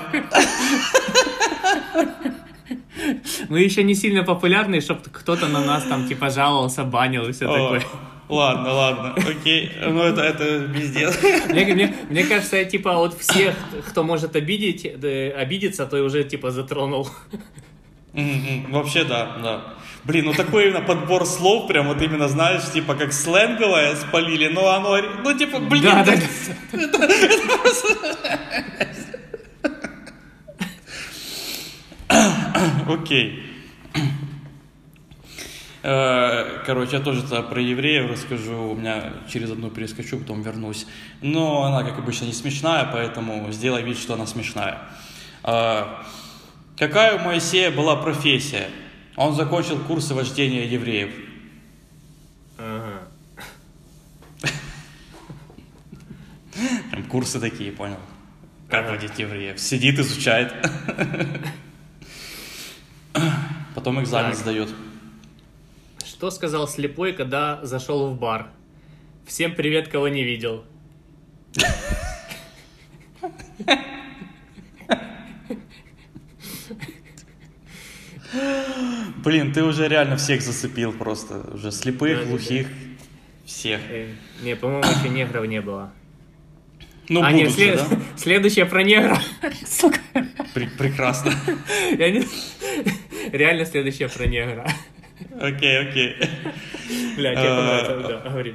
[3.48, 7.46] Мы еще не сильно популярны, чтобы кто-то на нас там типа жаловался, банил и все
[7.46, 7.82] такое.
[8.28, 9.70] Ладно, ладно, окей.
[9.86, 11.16] Ну это, это пиздец.
[11.48, 13.54] Мне, мне- мне кажется, я, типа от всех,
[13.88, 17.08] кто может обидеть, обидеться, то уже типа затронул.
[18.14, 19.74] Мгм, Вообще да, да.
[20.04, 24.68] Блин, ну такой именно подбор слов, прям вот именно, знаешь, типа как сленговое спалили, но
[24.70, 26.26] оно, ну типа, блин, Да, да, это-
[32.88, 33.42] Окей.
[35.82, 38.70] Э, Короче, я тоже тогда про евреев расскажу.
[38.70, 40.86] У меня через одну перескочу, потом вернусь.
[41.22, 44.78] Но она, как обычно, не смешная, поэтому сделай вид, что она смешная.
[45.44, 45.84] Э,
[46.78, 48.68] Какая у Моисея была профессия?
[49.16, 51.10] Он закончил курсы вождения евреев.
[52.58, 53.00] Ага.
[56.90, 57.98] Прям курсы такие, понял?
[58.68, 59.58] Как водить евреев.
[59.58, 60.52] Сидит, изучает.
[63.86, 64.40] Потом экзамен Так.
[64.40, 64.68] сдает.
[66.04, 68.48] Что сказал слепой, когда зашел в бар?
[69.28, 70.64] Всем привет, кого не видел.
[79.24, 81.48] Блин, ты уже реально всех зацепил просто.
[81.54, 82.68] Уже слепых, глухих,
[83.44, 83.80] всех.
[83.88, 84.08] Э,
[84.42, 85.92] не, по-моему, еще негров не было.
[87.08, 87.98] Ну, а, будут нет, же, след- да?
[88.16, 89.20] следующее про негра.
[89.64, 90.00] Сука.
[90.54, 91.32] Пре- прекрасно.
[91.98, 92.26] Я не-
[93.32, 94.66] Реально следующее про негра.
[95.40, 96.16] Окей, окей.
[97.16, 98.54] Блядь, я Э, понравился, да, говори.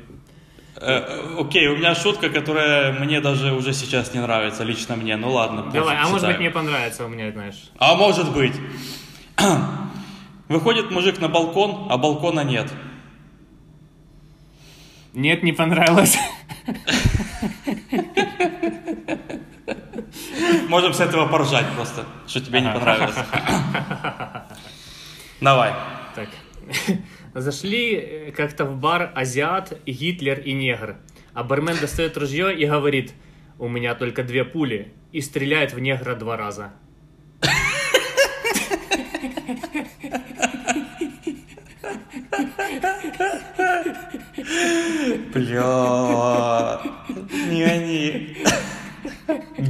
[0.77, 5.15] Э, Окей, у меня шутка, которая мне даже уже сейчас не нравится, лично мне.
[5.17, 6.33] Ну ладно, Давай, а может читаю.
[6.33, 7.71] быть мне понравится у меня, знаешь.
[7.77, 8.53] А может быть.
[10.47, 12.71] Выходит мужик на балкон, а балкона нет.
[15.13, 16.17] Нет, не понравилось.
[20.67, 23.15] Можем с этого поржать просто, что тебе не понравилось.
[25.41, 25.73] Давай.
[26.15, 26.29] Так.
[27.33, 30.97] Зашли э, как-то в бар азиат, Гитлер и негр.
[31.33, 33.13] А бармен достает ружье и говорит,
[33.57, 34.93] у меня только две пули.
[35.11, 36.73] И стреляет в негра два раза.
[45.33, 46.81] Бля,
[47.49, 48.37] не они.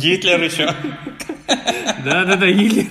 [0.01, 0.73] Гитлер еще.
[2.03, 2.85] Да-да-да, Гитлер.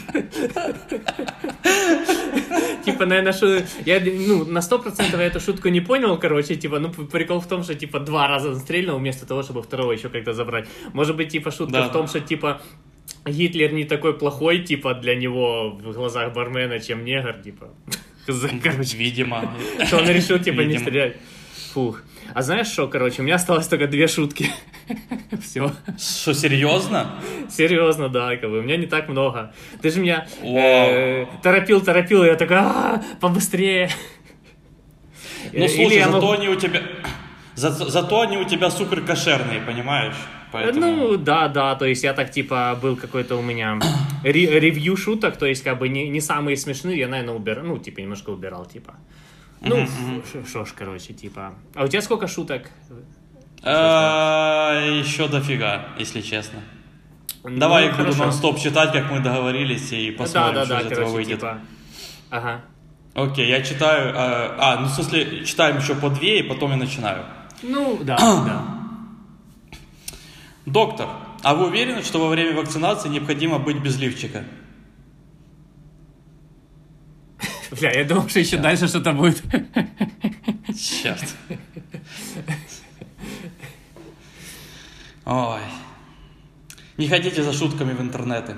[2.85, 3.65] Типа, наверное, шу...
[3.85, 7.47] я ну, на сто процентов я эту шутку не понял, короче, типа, ну, прикол в
[7.47, 10.69] том, что, типа, два раза стрельнул вместо того, чтобы второго еще как-то забрать.
[10.93, 12.61] Может быть, типа, шутка в том, что, типа,
[13.27, 17.69] Гитлер не такой плохой, типа, для него в глазах бармена, чем негр, типа.
[18.63, 19.53] Короче, Видимо.
[19.87, 21.17] что он решил, типа, не стрелять.
[21.73, 22.03] Фух.
[22.35, 24.51] А знаешь что, короче, у меня осталось только две шутки.
[25.43, 25.73] Все.
[25.99, 27.13] Что, серьезно?
[27.49, 29.53] Серьезно, да, как бы, у меня не так много.
[29.83, 33.91] Ты же меня э, торопил, торопил, я такой, «А, побыстрее.
[35.53, 36.83] Ну, слушай, зато они у тебя...
[37.55, 40.15] за- зато они у тебя супер кошерные, понимаешь?
[40.53, 40.87] Поэтому...
[40.87, 43.79] Ну, да, да, то есть я так, типа, был какой-то у меня
[44.25, 47.79] ре- ревью шуток, то есть, как бы, не, не самые смешные, я, наверное, убирал, ну,
[47.79, 48.95] типа, немножко убирал, типа.
[49.61, 51.55] Ну, ж, короче, типа.
[51.75, 52.71] А у тебя сколько шуток?
[53.63, 56.61] А, Еще дофига, если честно.
[57.43, 61.41] Давай Ну, я буду нон-стоп читать, как мы договорились, и посмотрим, что из этого выйдет.
[61.41, 61.59] типа.
[62.31, 62.63] Ага.
[63.15, 64.13] Окей, я читаю...
[64.15, 67.25] а, а, ну в смысле, читаем еще по две, и потом я начинаю.
[67.63, 68.65] Ну, да, да.
[70.67, 71.09] Доктор,
[71.43, 74.45] а вы уверены, что во время вакцинации необходимо быть без лифчика?
[77.71, 79.43] Бля, я думал, что еще дальше что-то будет.
[80.77, 81.25] Черт.
[85.25, 85.61] Ой.
[86.97, 88.57] Не ходите за шутками в интернеты.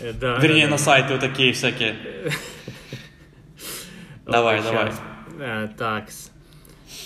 [0.00, 0.38] Э, Да.
[0.38, 0.82] Вернее, да, на да.
[0.82, 1.96] сайты вот такие всякие.
[4.26, 4.92] Давай, давай.
[5.38, 6.32] Э, такс.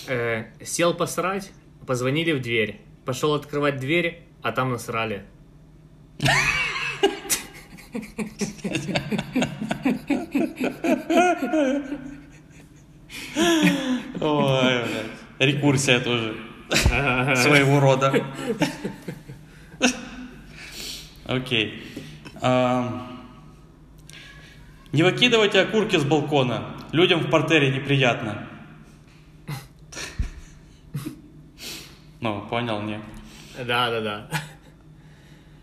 [0.07, 1.51] Э, сел посрать,
[1.85, 2.81] позвонили в дверь.
[3.05, 5.23] Пошел открывать дверь, а там насрали.
[14.21, 15.11] Ой, блядь.
[15.39, 16.37] Рекурсия тоже.
[16.69, 18.25] Своего рода.
[21.25, 21.83] Окей.
[24.91, 26.75] Не выкидывайте окурки с балкона.
[26.91, 28.47] Людям в портере неприятно.
[32.19, 33.01] Ну, понял, не?
[33.57, 34.29] Да, да, да.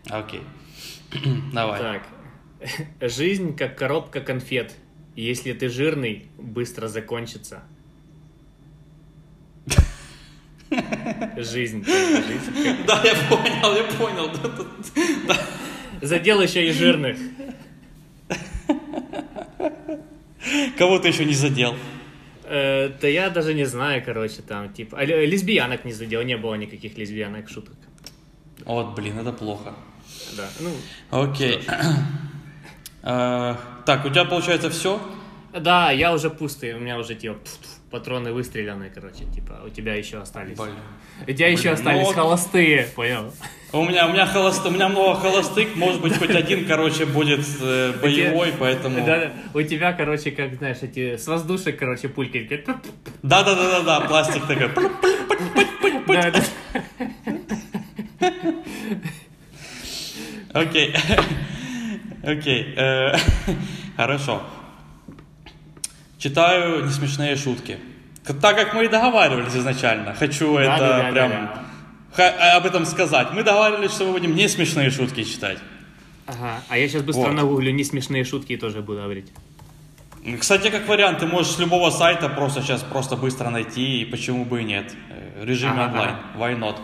[0.09, 0.41] Окей.
[1.53, 1.79] Давай.
[1.79, 2.03] Так.
[3.01, 4.75] Жизнь как коробка конфет.
[5.15, 7.63] Если ты жирный, быстро закончится.
[11.35, 11.83] Жизнь.
[11.83, 12.77] жизнь.
[12.87, 14.29] Да, я понял, я понял.
[14.31, 14.65] Да, да,
[15.27, 15.37] да.
[16.01, 17.17] Задел еще и жирных.
[20.77, 21.75] Кого ты еще не задел?
[22.43, 24.97] Э, да я даже не знаю, короче, там, типа...
[24.99, 27.75] а, ле- лесбиянок не задел, не было никаких лесбиянок шуток.
[28.65, 29.75] Вот, блин, это плохо.
[30.37, 30.71] Да, ну...
[31.11, 31.61] Окей.
[33.09, 35.01] Э, Так, у тебя получается все?
[35.51, 37.37] Да, я уже пустый, у меня уже, типа,
[37.89, 40.55] патроны выстреляны, короче, типа, у тебя еще остались.
[40.55, 40.75] Блин.
[41.27, 43.33] У тебя еще Блин, остались ну вот- холостые, понял?
[43.71, 47.45] У меня, у меня холост, у меня много холостых, может быть, хоть один, короче, будет
[47.61, 49.03] э, боевой, поэтому...
[49.03, 52.63] Да, да, у тебя, короче, как, знаешь, эти, с воздушек, короче, пульки.
[53.23, 54.69] Да, да, да, да, да, пластик такой.
[56.07, 56.43] Да, да.
[60.53, 60.95] Окей.
[62.23, 62.73] Окей.
[62.75, 63.15] э,
[63.97, 64.41] Хорошо.
[66.17, 67.77] Читаю несмешные шутки.
[68.41, 71.65] Так как мы и договаривались изначально, хочу Да, это да, да, прям да,
[72.15, 72.31] да.
[72.31, 73.29] ха- об этом сказать.
[73.33, 75.57] Мы договаривались, что мы будем не смешные шутки читать.
[76.27, 77.33] Ага, а я сейчас быстро Вот.
[77.33, 79.31] нагуглю не смешные шутки и тоже буду говорить.
[80.39, 84.45] Кстати, как вариант, ты можешь с любого сайта просто сейчас просто быстро найти, и почему
[84.45, 84.93] бы и нет.
[85.09, 86.15] Э, В режиме Ага, онлайн.
[86.35, 86.43] ага.
[86.43, 86.75] Why not?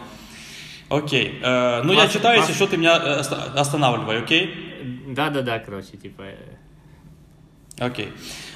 [0.89, 1.39] Окей.
[1.41, 2.55] э, ну, я читаю, если класс.
[2.57, 5.03] что, ты меня э, оста- останавливай, окей?
[5.07, 6.21] Да-да-да, короче, типа...
[6.23, 6.37] э,
[7.79, 8.13] Окей.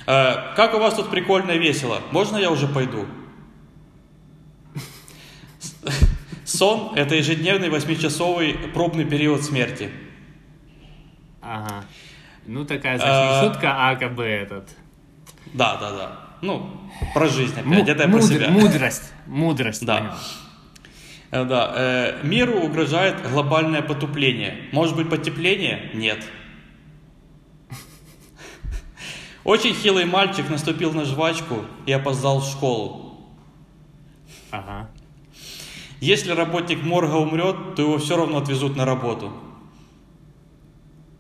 [0.07, 1.99] Э, как у вас тут прикольно и весело?
[2.11, 3.05] Можно я уже пойду?
[6.45, 9.89] Сон– это ежедневный восьмичасовый пробный период смерти.
[11.41, 11.85] Ага.
[12.45, 14.69] Ну, такая, значит, не шутка, а как бы этот...
[15.53, 16.19] Да, да, да.
[16.41, 16.69] Ну,
[17.13, 18.49] про жизнь опять, это я про себя.
[18.49, 19.97] Мудрость, мудрость, Да.
[19.97, 20.13] понял.
[21.31, 24.69] Э, Да, э, миру угрожает глобальное потупление.
[24.71, 25.91] Может быть потепление?
[25.93, 26.23] Нет.
[29.43, 33.17] Очень хилый мальчик наступил на жвачку и опоздал в школу.
[34.51, 34.89] Ага.
[36.01, 39.31] Если работник морга умрет, то его все равно отвезут на работу.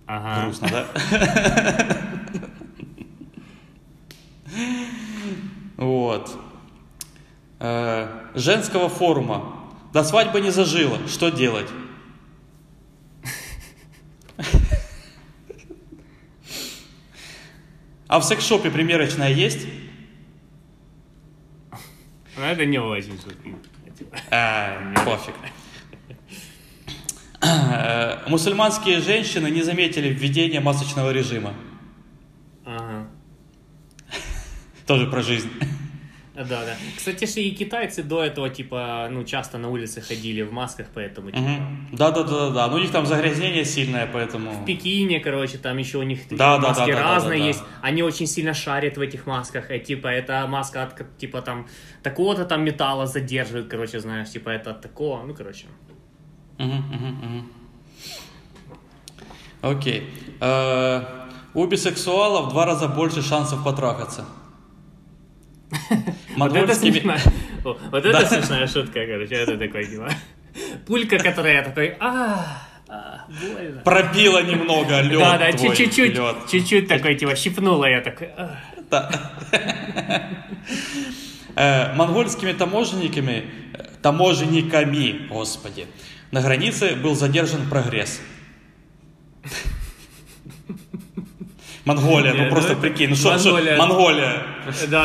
[0.05, 0.43] Ага.
[0.43, 0.85] Грустно, да?
[5.77, 6.37] Вот.
[7.59, 9.58] Э, Женского форума.
[9.93, 10.99] До свадьбы не зажило.
[11.07, 11.69] Что делать?
[18.07, 19.67] А в секс-шопе примерочная есть?
[22.35, 22.79] Ну, это не
[23.21, 23.55] шутки.
[23.97, 25.35] Типа, А, пофиг.
[27.41, 31.53] Э, Мусульманские женщины не заметили введения масочного режима.
[32.65, 33.07] Ага.
[34.87, 35.49] Тоже про жизнь.
[36.47, 36.75] Да, да.
[36.95, 41.31] Кстати, же и китайцы до этого, типа, ну, часто на улице ходили в масках, поэтому,
[41.31, 41.49] типа,
[41.91, 42.67] Да, да, да, да, да.
[42.67, 44.51] Ну, у них там загрязнение сильное, поэтому.
[44.51, 47.47] в Пекине, короче, там еще у них Да, да, маски да, да, разные да, да.
[47.47, 47.63] есть.
[47.81, 49.69] Они очень сильно шарят в этих масках.
[49.69, 51.67] И, типа, это маска от, типа, там,
[52.03, 55.65] такого-то там металла задерживает, короче, знаешь, типа, это от такого, ну, короче.
[56.57, 57.51] Мгм, мгм, мгм.
[59.61, 60.09] Окей.
[60.39, 61.03] Э,
[61.53, 64.23] У бисексуалов в два раза больше шансов потрахаться.
[66.35, 66.91] Монгольскими-
[67.63, 70.09] вот это смешная шутка, короче, это такой, типа,
[70.87, 72.45] пулька, которая я такой, а,
[72.87, 73.81] а, больно.
[73.81, 76.15] Пробило немного лед Да, да, чуть-чуть,
[76.49, 78.57] чуть-чуть такой, типа, щипнула я такой, а.
[78.89, 79.11] Да.
[81.55, 85.87] Э, монгольскими таможенниками, э, таможенниками, господи,
[86.31, 88.21] на границе был задержан прогресс.
[91.85, 93.31] Монголия, ну просто прикинь, ну что,
[93.77, 94.43] Монголия.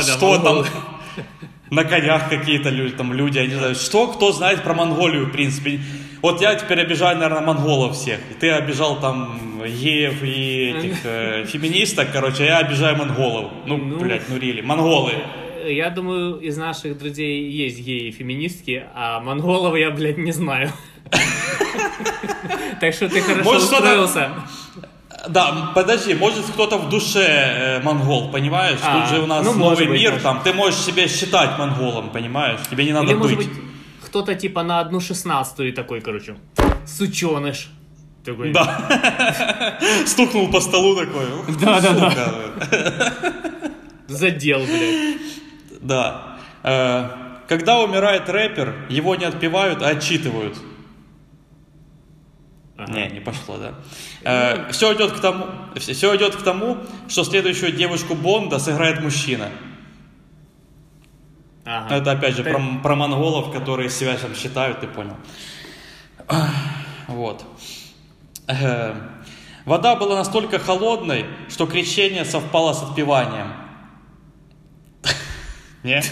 [0.02, 0.64] Что там,
[1.70, 5.30] на конях какие-то люди, там люди, я не знаю, что кто знает про Монголию, в
[5.32, 5.80] принципе.
[6.22, 8.18] Вот я теперь обижаю, наверное, монголов всех.
[8.30, 13.52] И ты обижал там геев и этих э, феминисток, короче, а я обижаю монголов.
[13.66, 13.98] Ну, Ну.
[13.98, 14.62] блядь, ну рили.
[14.62, 15.12] Монголы.
[15.66, 20.72] Я думаю, из наших друзей есть геи и феминистки, а монголов я, блядь, не знаю.
[22.80, 24.30] Так что ты хорошо устроился.
[25.28, 28.78] Да, подожди, может кто-то в душе э, монгол, понимаешь?
[28.82, 30.22] А, Тут же у нас ну, новый быть, мир, может.
[30.22, 32.60] там ты можешь себя считать монголом, понимаешь?
[32.70, 33.48] Тебе не надо Или, может быть.
[33.48, 33.58] быть,
[34.06, 36.36] кто-то типа на одну шестнадцатую такой, короче,
[36.86, 37.68] сученыш.
[38.24, 38.52] Такой.
[38.52, 39.78] Да.
[40.06, 41.26] Стукнул по столу такой.
[41.40, 42.10] «Ух, Да, да, да.
[42.10, 43.12] сука».
[44.08, 45.16] Задел, блядь.
[45.82, 46.38] Да.
[46.62, 47.08] Э,
[47.48, 50.56] Когда умирает рэпер, его не отпевают, а отчитывают.
[52.76, 52.92] Ага.
[52.92, 54.68] Не, не пошло, да.
[54.72, 55.46] все идет к тому,
[55.76, 59.50] все идет к тому, что следующую девушку Бонда сыграет мужчина.
[61.64, 61.96] Ага.
[61.96, 65.16] Это опять же Ты- про, про монголов, которые себя там считают, ты понял.
[67.06, 67.44] Вот.
[68.48, 68.94] Э,
[69.64, 73.54] Вода была настолько холодной, что крещение совпало с отпеванием.
[75.82, 76.02] Не?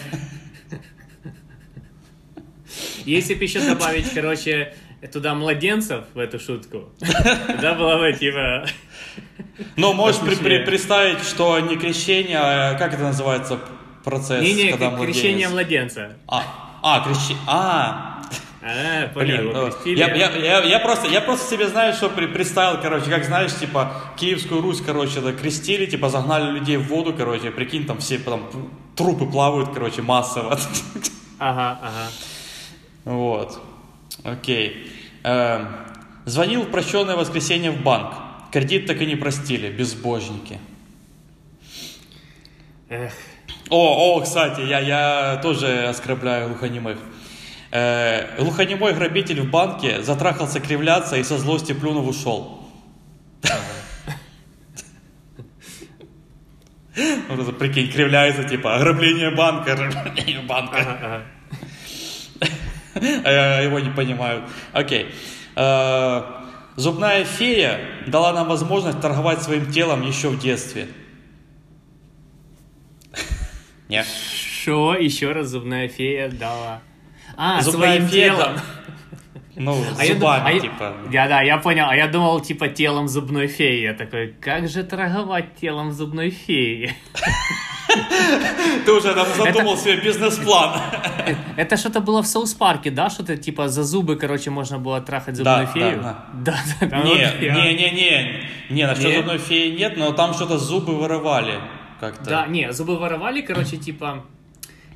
[3.04, 4.74] Если бы еще добавить, короче,
[5.10, 6.90] туда младенцев в эту шутку,
[7.46, 8.66] тогда было бы типа...
[9.76, 13.58] Ну, можешь при- представить, что не крещение, а как это называется
[14.04, 15.14] процесс, Не-не, когда младенец?
[15.16, 16.16] крещение младенца.
[16.28, 16.42] А,
[16.82, 17.42] а, крещение.
[17.46, 18.22] А,
[18.64, 22.80] А, блин, ну, я, я, я, я просто, я просто себе знаю, что при- представил,
[22.80, 27.50] короче, как знаешь, типа, Киевскую Русь, короче, да, крестили, типа, загнали людей в воду, короче,
[27.50, 28.48] прикинь, там все там
[28.96, 30.56] трупы плавают, короче, массово.
[31.40, 32.08] Ага, ага.
[33.04, 33.60] Вот.
[34.24, 34.90] Окей.
[35.24, 35.68] Эм,
[36.24, 38.14] Звонил в прощенное воскресенье в банк.
[38.52, 40.60] Кредит так и не простили, безбожники.
[42.88, 43.12] Эх,
[43.70, 46.98] О, о, кстати, я, я тоже оскорбляю глухонемых.
[47.72, 52.68] Э, глухонемой грабитель в банке затрахался кривляться и со злости плюнув ушел.
[56.94, 61.22] Это, прикинь, кривляется, типа, ограбление банка, ограбление банка.
[63.24, 64.44] А его не понимают.
[64.72, 65.08] Окей.
[65.56, 66.22] Э,
[66.76, 70.88] Зубная фея дала нам возможность торговать своим телом еще в детстве.
[73.88, 74.06] Нет.
[74.06, 74.94] Что?
[74.96, 76.80] Еще раз зубная фея дала.
[77.36, 78.54] А, Зубная своим фея, телом.
[78.54, 78.62] да.
[79.56, 80.94] Ну, А я дум- зубами, а я- типа.
[81.10, 81.86] Я, да, я понял.
[81.88, 83.82] А я думал, типа, телом зубной феи.
[83.82, 86.94] Я такой, как же торговать телом зубной феи?
[88.84, 90.80] Ты уже там задумал себе бизнес-план.
[91.56, 93.10] Это что-то было в Соус Парке, да?
[93.10, 96.02] Что-то типа за зубы, короче, можно было трахать зубную фею?
[96.02, 96.56] да, Да.
[96.80, 98.86] Не, не, не, не.
[98.86, 99.16] Насчет Не?
[99.16, 101.60] зубной феи нет, но там что-то зубы вырывали
[102.00, 102.24] как-то.
[102.24, 104.24] Да, не, зубы воровали, короче, типа...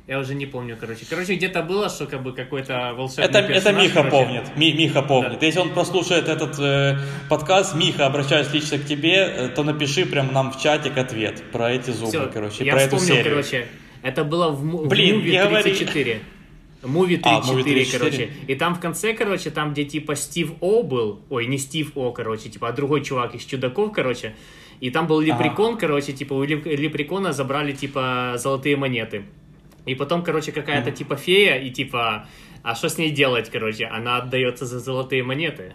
[0.07, 1.05] Я уже не помню, короче.
[1.09, 4.11] Короче, где-то было, что как бы какой-то волшебный Это, это персонаж, Миха короче.
[4.11, 4.43] помнит.
[4.57, 5.39] Ми- Миха помнит.
[5.39, 5.45] Да.
[5.45, 6.97] Если он прослушает этот э,
[7.29, 11.73] подкаст, Миха, обращаюсь лично к тебе, э, то напиши прям нам в чатик ответ про
[11.73, 13.31] эти зубы, Всё, короче, я про эту вспомнил, серию.
[13.33, 13.67] короче,
[14.01, 15.63] это было в, му- в Блин, Movie не говори.
[15.63, 16.19] 34.
[16.83, 17.99] Муви А, 34, Movie 34.
[17.99, 18.29] короче.
[18.47, 22.11] И там в конце, короче, там, где типа Стив О был, ой, не Стив О,
[22.11, 24.35] короче, типа, а другой чувак из Чудаков, короче,
[24.79, 29.23] и там был лепрекон, короче, типа, у леп- лепрекона забрали, типа, золотые монеты.
[29.87, 32.27] И потом, короче, какая-то, типа, фея, и, типа,
[32.63, 33.85] а что с ней делать, короче?
[33.87, 35.73] Она отдается за золотые монеты.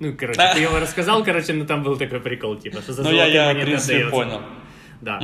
[0.00, 3.10] Ну, короче, ты его рассказал, короче, но там был такой прикол, типа, что за Ну,
[3.10, 4.10] я, золотые я в монеты принципе, отдается.
[4.16, 4.42] понял.
[5.00, 5.20] Да.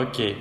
[0.00, 0.36] Окей.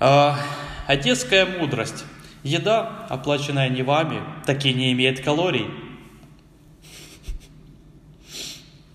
[0.00, 0.38] А,
[0.86, 2.04] одесская мудрость.
[2.44, 5.66] Еда, оплаченная не вами, таки не имеет калорий.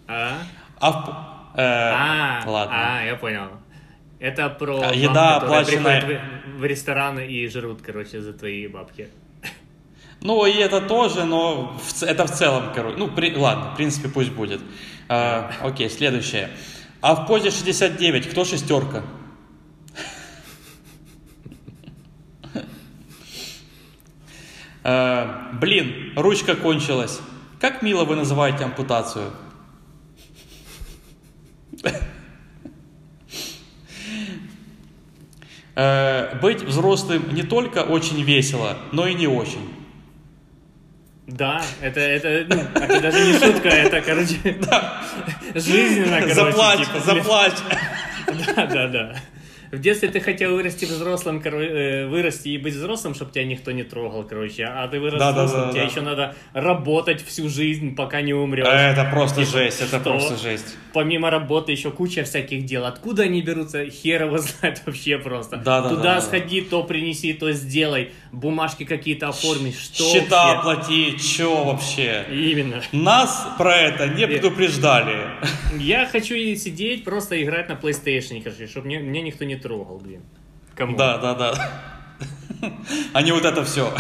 [0.08, 0.38] А?
[0.80, 1.58] А в...
[1.60, 2.76] э, А, ладно.
[3.00, 3.48] а, я понял.
[4.24, 6.22] Это про А, мам, еда, которые оплаченная-
[6.56, 9.10] в, в рестораны и жрут, короче, за твои бабки.
[10.22, 12.96] Ну, и это тоже, но в это в целом, короче.
[12.96, 14.62] Ну, при- ладно, в принципе, пусть будет.
[15.10, 16.50] А, окей, следующее.
[17.02, 19.04] А в позе 69 кто шестерка?
[24.84, 27.20] А, блин, ручка кончилась.
[27.60, 29.32] Как мило вы называете ампутацию?
[35.76, 39.74] Э, Быть взрослым не только очень весело, но и не очень.
[41.26, 44.36] Да, это, это, ну, это даже не шутка, это, короче,
[45.56, 46.34] жизненно, короче.
[46.36, 47.54] заплачь, типа, заплачь.
[48.56, 49.16] Да, да, да.
[49.74, 53.72] В детстве ты хотел вырасти взрослым, коро- э, вырасти и быть взрослым, чтобы тебя никто
[53.72, 54.66] не трогал, короче.
[54.66, 55.90] А ты вырос Да, да, взрослым, да, тебе да.
[55.90, 58.68] еще надо работать всю жизнь, пока не умрешь.
[58.68, 60.12] Это просто Типа, жесть, это что?
[60.12, 60.78] просто жесть.
[60.94, 62.86] Помимо работы еще куча всяких дел.
[62.86, 65.58] Откуда они берутся, хер его знает вообще просто.
[65.58, 66.22] Да, да, Туда да, да, да.
[66.22, 68.12] сходи, то принеси, то сделай.
[68.32, 69.72] Бумажки какие-то оформи.
[69.72, 70.60] Что Счета вообще?
[70.60, 72.26] оплати, чё вообще?
[72.32, 72.84] Именно.
[72.92, 75.18] Нас про это не предупреждали.
[75.80, 79.98] Я хочу и сидеть, просто играть на PlayStation, короче, чтобы мне, меня никто не трогал,
[79.98, 80.22] блин.
[80.76, 80.96] Кому?
[80.98, 83.22] Да, да, да.
[83.22, 83.92] Не вот это все.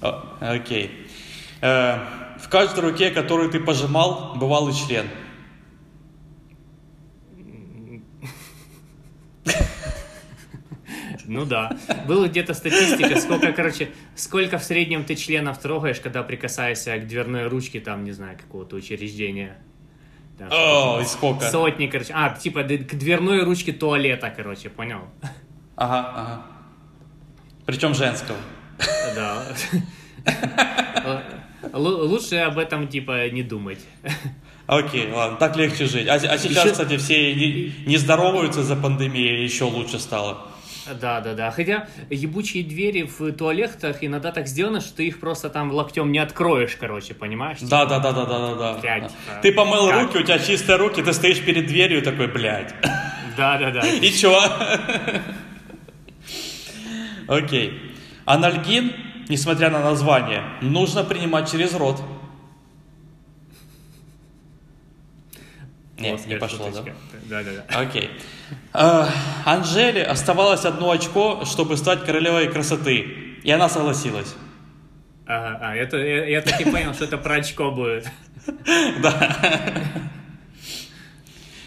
[0.00, 0.22] Да.
[0.40, 0.90] Окей.
[1.60, 1.96] Э,
[2.38, 5.06] В каждой руке, которую ты пожимал, бывалый член.
[11.26, 11.76] Ну да.
[12.06, 17.48] Была где-то статистика, сколько, короче, сколько в среднем ты членов трогаешь, когда прикасаешься к дверной
[17.48, 19.58] ручке, там, не знаю, какого-то учреждения.
[20.38, 21.50] Да, О, и сколько?
[21.50, 22.12] Сотни, короче.
[22.14, 25.00] А, типа к дверной ручке туалета, короче, понял?
[25.76, 26.42] Ага, ага.
[27.66, 28.38] Причем женского.
[29.16, 29.42] Да.
[31.72, 33.80] Лучше об этом, типа, не думать.
[34.66, 36.06] Окей, ладно, так легче жить.
[36.08, 40.46] А, а сейчас, Еще- кстати, все не, не здороваются за пандемией, еще лучше стало.
[41.00, 41.50] Да, да, да.
[41.50, 46.18] Хотя ебучие двери в туалетах иногда так сделаны, что ты их просто там локтем не
[46.18, 47.58] откроешь, короче, понимаешь?
[47.62, 48.78] Да, да, да, да, да, да, да.
[48.80, 49.12] Блядь,
[49.42, 50.02] Ты помыл как?
[50.02, 52.74] руки, у тебя чистые руки, ты стоишь перед дверью такой, блядь.
[53.36, 53.86] Да, да, да.
[53.86, 54.36] И чё?
[57.26, 57.94] Окей.
[58.24, 58.92] Анальгин,
[59.28, 62.00] несмотря на название, нужно принимать через рот.
[65.98, 66.76] Нет, не пошло, да?
[66.76, 66.96] шуточка.
[67.24, 67.80] Да, да, да.
[67.80, 68.10] Окей.
[68.72, 69.08] А,
[69.44, 73.00] Анжеле оставалось одно очко, чтобы стать королевой красоты.
[73.42, 74.34] И она согласилась.
[75.26, 78.08] Ага, а, это, я, я так и понял, что это про очко будет.
[79.02, 79.36] Да.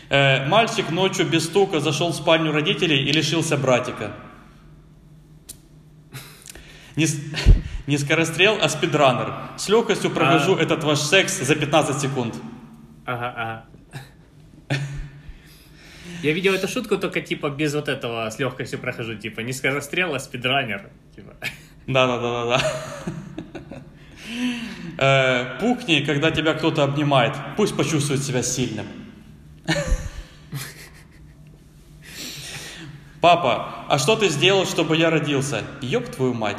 [0.10, 4.12] Э, Мальчик ночью без стука зашел в спальню родителей и лишился братика.
[6.96, 7.06] Не,
[7.88, 9.34] не скорострел, а спидранер.
[9.58, 10.62] С легкостью провожу А.
[10.62, 12.36] этот ваш секс за 15 секунд.
[13.06, 13.66] Ага, ага.
[16.22, 20.14] Я видел эту шутку, только типа без вот этого с легкостью прохожу, типа не скорострел,
[20.14, 20.90] а спидранер.
[21.16, 21.34] Типа.
[21.88, 22.62] Да-да-да-да-да.
[24.98, 27.34] Э, Пукни, когда тебя кто-то обнимает.
[27.58, 28.86] Пусть почувствует себя сильным.
[33.20, 35.64] Папа, а что ты сделал, чтобы я родился?
[35.82, 36.58] Ёб твою мать.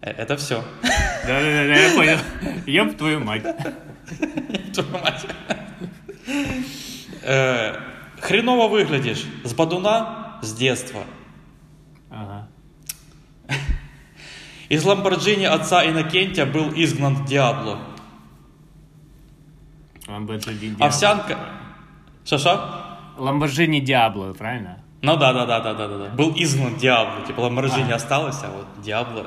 [0.00, 0.64] Э, Это все.
[0.82, 2.18] Да-да-да, я понял.
[2.66, 3.44] Ёб твою мать.
[4.72, 5.26] Твою мать.
[8.28, 9.24] Хреново выглядишь.
[9.42, 11.00] С бадуна с детства.
[12.10, 12.48] Ага.
[14.68, 17.78] Из Ламборджини отца Иннокентия был изгнан Диабло.
[20.06, 20.86] Ламборджини Диабло.
[20.86, 21.38] Овсянка.
[22.26, 22.84] Шаша?
[23.16, 24.84] Ламборджини Диабло, правильно?
[25.00, 26.08] Ну да, да, да, да, да, да.
[26.10, 27.24] Был изгнан Диабло.
[27.26, 29.26] Типа Ламборджини осталось, а вот Диабло.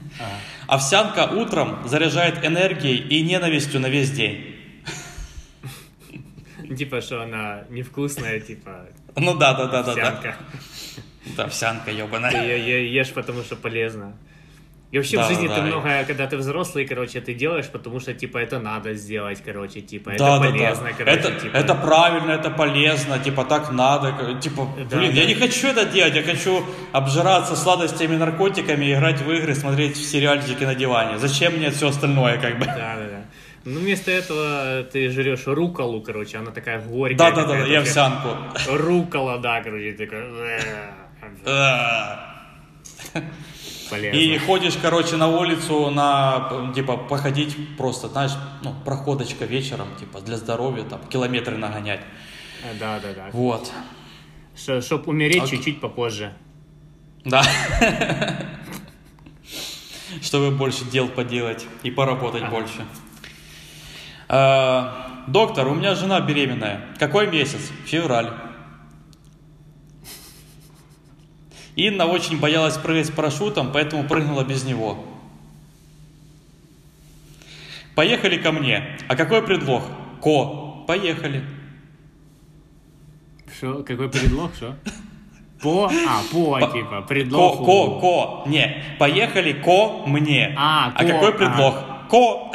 [0.68, 4.51] Овсянка утром заряжает энергией и ненавистью на весь день.
[6.76, 10.08] Типа, что она невкусная, типа, Ну да, да, да, да, да.
[10.08, 10.36] овсянка.
[11.36, 12.56] Да, овсянка Ты ебаная.
[12.56, 14.12] ее ешь, потому что полезно.
[14.90, 15.66] И вообще Да, в жизни да, ты да.
[15.68, 20.10] многое, когда ты взрослый, короче, ты делаешь, потому что, типа, это надо сделать, короче, типа,
[20.10, 20.92] это Да, да, полезно, да.
[20.98, 21.56] короче, это, типа.
[21.56, 24.38] это правильно, это полезно, типа так надо.
[24.40, 25.20] Типа, Да, блин, да.
[25.20, 26.62] я не хочу это делать, я хочу
[26.92, 31.18] обжираться сладостями, наркотиками, играть в игры, смотреть сериальчики на диване.
[31.18, 32.66] Зачем мне все остальное, как бы?
[32.66, 33.21] Да, да, да.
[33.64, 37.16] Ну, вместо этого ты жрешь руколу, короче, она такая горькая.
[37.18, 37.90] Да, да, да, какая-то и вообще.
[37.90, 38.28] овсянку.
[38.70, 39.96] Рукола, да, короче.
[41.46, 42.32] А.
[43.90, 44.16] Полезно.
[44.16, 48.32] И ходишь, короче, на улицу, на, типа, походить просто, знаешь,
[48.62, 52.00] ну, проходочка вечером, типа, для здоровья, там, километры нагонять.
[52.80, 53.28] Да, да, да.
[53.32, 53.70] Вот.
[54.80, 55.58] Чтоб умереть Окей.
[55.58, 56.32] чуть-чуть попозже.
[57.24, 57.42] Да.
[60.22, 62.86] Чтобы больше дел поделать и поработать больше.
[64.34, 66.80] А, Доктор, у меня жена беременная.
[66.98, 67.70] Какой месяц?
[67.84, 68.30] Февраль.
[71.76, 75.04] Инна очень боялась прыгать с парашютом, поэтому прыгнула без него.
[77.94, 78.96] Поехали ко мне.
[79.06, 79.82] А какой предлог?
[80.22, 80.84] Ко.
[80.88, 81.44] Поехали.
[83.54, 83.82] Что?
[83.84, 84.76] Какой предлог, что?
[85.62, 85.86] По?
[86.08, 87.58] А, по, По- типа, Ко, предлог.
[87.58, 88.48] ко, ко.
[88.48, 90.54] Не, поехали ко мне.
[90.58, 91.74] А, ко, какой предлог?
[92.10, 92.50] Ко.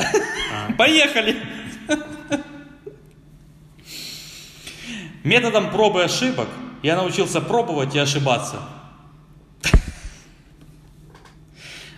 [0.53, 0.73] А.
[0.77, 1.37] Поехали.
[5.23, 6.47] Методом пробы и ошибок
[6.83, 8.61] я научился пробовать и ошибаться.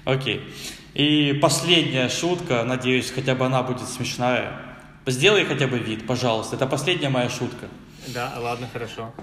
[0.06, 0.42] Окей.
[0.96, 4.54] И последняя шутка, надеюсь, хотя бы она будет смешная.
[5.06, 6.56] Сделай хотя бы вид, пожалуйста.
[6.56, 7.68] Это последняя моя шутка.
[8.08, 9.14] Да, ладно, хорошо.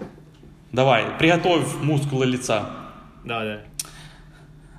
[0.73, 2.71] Давай, приготовь мускулы лица.
[3.25, 3.61] Да, да.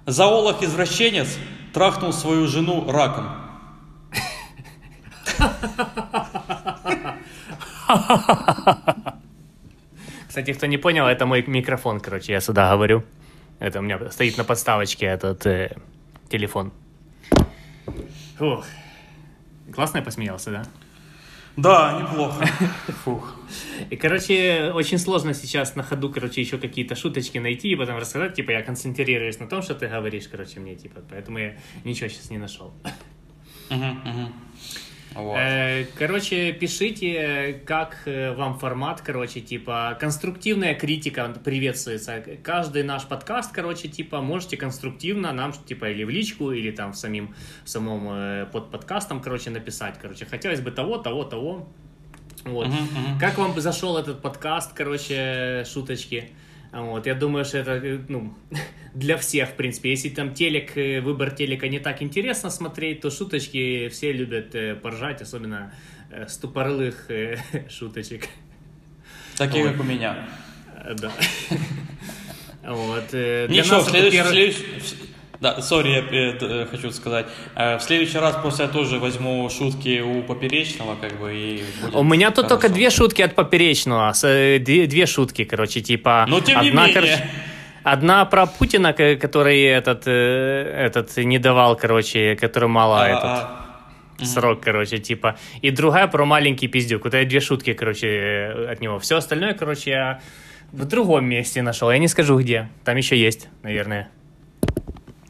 [0.06, 1.38] Зоолог-извращенец
[1.74, 3.47] трахнул свою жену раком.
[10.28, 13.04] Кстати, кто не понял, это мой микрофон, короче, я сюда говорю.
[13.60, 15.76] Это у меня стоит на подставочке этот э,
[16.30, 16.72] телефон.
[18.38, 18.66] Фух.
[19.74, 20.64] Классно я посмеялся, да?
[21.56, 22.46] Да, неплохо.
[23.04, 23.36] Фух.
[23.90, 28.36] И, короче, очень сложно сейчас на ходу, короче, еще какие-то шуточки найти и потом рассказать.
[28.36, 32.30] Типа, я концентрируюсь на том, что ты говоришь, короче, мне, типа, поэтому я ничего сейчас
[32.30, 32.72] не нашел.
[33.72, 34.34] Мгм, мгм.
[35.14, 35.38] Вот.
[35.38, 42.24] Э, Короче, пишите, как э, вам формат, короче, типа, конструктивная критика приветствуется.
[42.44, 46.98] Каждый наш подкаст, короче, типа, можете конструктивно нам, типа, или в личку, или там в
[46.98, 47.34] самим,
[47.64, 51.68] в самом э, под подкастом, короче, написать, короче, хотелось бы того, того, того.
[52.46, 52.68] Вот.
[52.68, 53.20] Мгм, мгм.
[53.20, 56.32] Как вам зашел этот подкаст, короче, шуточки?
[56.72, 58.34] Вот, я думаю, что это, э, ну,
[58.94, 59.90] для всех, в принципе.
[59.92, 64.76] Если там телек, э, выбор телека не так интересно смотреть, то шуточки все любят э,
[64.76, 65.72] поржать, особенно
[66.12, 67.38] с тупорылых э,
[67.70, 68.28] шуточек.
[69.38, 69.72] Такие, Ой.
[69.72, 70.28] как у меня.
[71.00, 71.12] Да.
[72.64, 73.14] Вот.
[73.14, 74.18] Ничего, в следующий...
[74.18, 75.07] первый- в следующий-
[75.40, 77.28] Да, сори, я э, хочу сказать.
[77.56, 81.64] Э, В следующий раз просто я тоже возьму шутки у Поперечного, как бы, и
[81.94, 82.50] У меня тут хорошо.
[82.62, 84.12] только две шутки от поперечного.
[84.14, 86.26] с, э, Две, две шутки, короче, типа.
[86.28, 86.94] Но тем не одна, менее.
[86.96, 87.30] короче,
[87.84, 93.24] одна про Путина, ко- который этот, э, этот не давал, короче, который мало А, этот.
[93.24, 95.36] а, срок, короче, типа.
[95.62, 97.04] И другая про маленький пиздюк.
[97.06, 98.98] Вот это две шутки, короче, э, от него.
[98.98, 100.20] Все остальное, короче, я
[100.72, 101.92] в другом месте нашел.
[101.92, 102.70] Я не скажу где.
[102.84, 104.10] Там еще есть, наверное.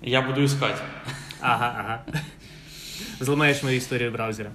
[0.08, 0.78] Я буду искать.
[1.42, 2.04] Ага, ага.
[3.20, 4.54] Взломаешь мою историю браузера.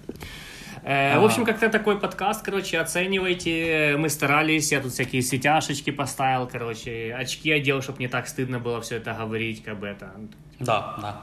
[0.83, 1.21] Э, А.
[1.21, 3.97] В общем, как-то такой подкаст, короче, оценивайте.
[3.99, 8.81] Мы старались, я тут всякие светяшечки поставил, короче, очки одел, чтобы не так стыдно было
[8.81, 10.11] все это говорить, как бы это.
[10.59, 11.21] Да, да.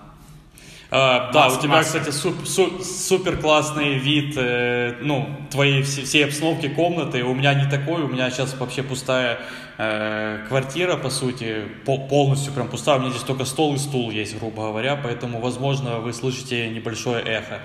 [0.92, 2.00] Э, да, у тебя, масса.
[2.00, 7.24] кстати, суп- су- супер классный вид, э, ну, твоей все- всей обстановки комнаты.
[7.24, 9.40] У меня не такой, у меня сейчас вообще пустая
[9.82, 12.98] э, квартира, по сути, по- полностью прям пустая.
[12.98, 17.24] У меня здесь только стол и стул есть, грубо говоря, поэтому, возможно, вы слышите небольшое
[17.24, 17.60] эхо.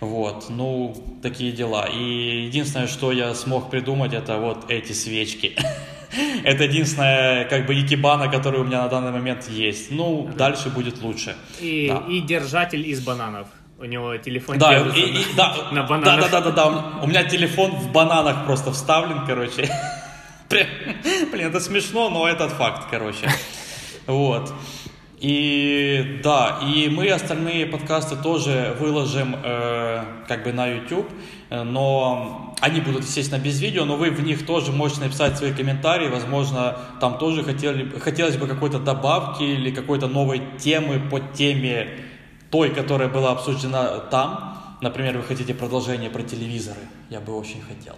[0.00, 1.84] Вот, ну, такие дела.
[1.86, 5.54] И единственное, что я смог придумать, это вот эти свечки.
[6.44, 9.90] Это единственная, как бы, икебана, которая у меня на данный момент есть.
[9.90, 11.36] Ну, дальше будет лучше.
[11.60, 12.02] И, Да.
[12.12, 13.46] и держатель из бананов.
[13.78, 16.30] У него телефон Да, и- и- на- да, на да, бананах.
[16.30, 16.68] да, да, да, да.
[17.02, 19.70] У меня телефон в бананах просто вставлен, короче.
[20.50, 23.30] Блин, это смешно, но этот факт, короче.
[24.06, 24.52] Вот.
[25.20, 31.10] И да, и мы остальные подкасты тоже выложим э, как бы на YouTube,
[31.50, 35.52] э, но они будут, естественно, без видео, но вы в них тоже можете написать свои
[35.52, 41.90] комментарии, возможно, там тоже хотели, хотелось бы какой-то добавки или какой-то новой темы по теме
[42.50, 44.78] той, которая была обсуждена там.
[44.80, 47.96] Например, вы хотите продолжение про телевизоры, я бы очень хотел.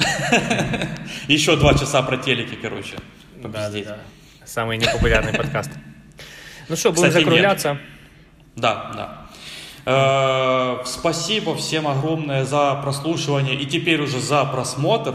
[1.28, 2.96] Еще два часа про телеки, короче.
[3.84, 3.98] Да.
[4.44, 5.70] Самый непопулярный подкаст.
[6.68, 7.24] Ну что, будем Кстати, нет.
[7.24, 7.78] закругляться.
[8.56, 9.26] Да, да.
[9.84, 15.14] Э, Спасибо всем огромное за прослушивание и теперь уже за просмотр.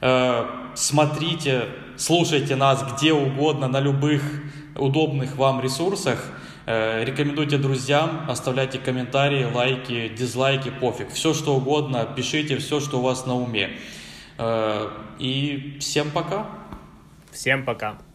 [0.00, 1.66] Э, Смотрите,
[1.96, 4.22] слушайте нас где угодно, на любых
[4.76, 6.24] удобных вам ресурсах.
[6.66, 11.10] Э, Рекомендуйте друзьям, оставляйте комментарии, лайки, дизлайки, пофиг.
[11.12, 13.70] Все что угодно, пишите все, что у вас на уме.
[14.38, 16.46] Э, И всем пока.
[17.32, 18.09] Всем пока.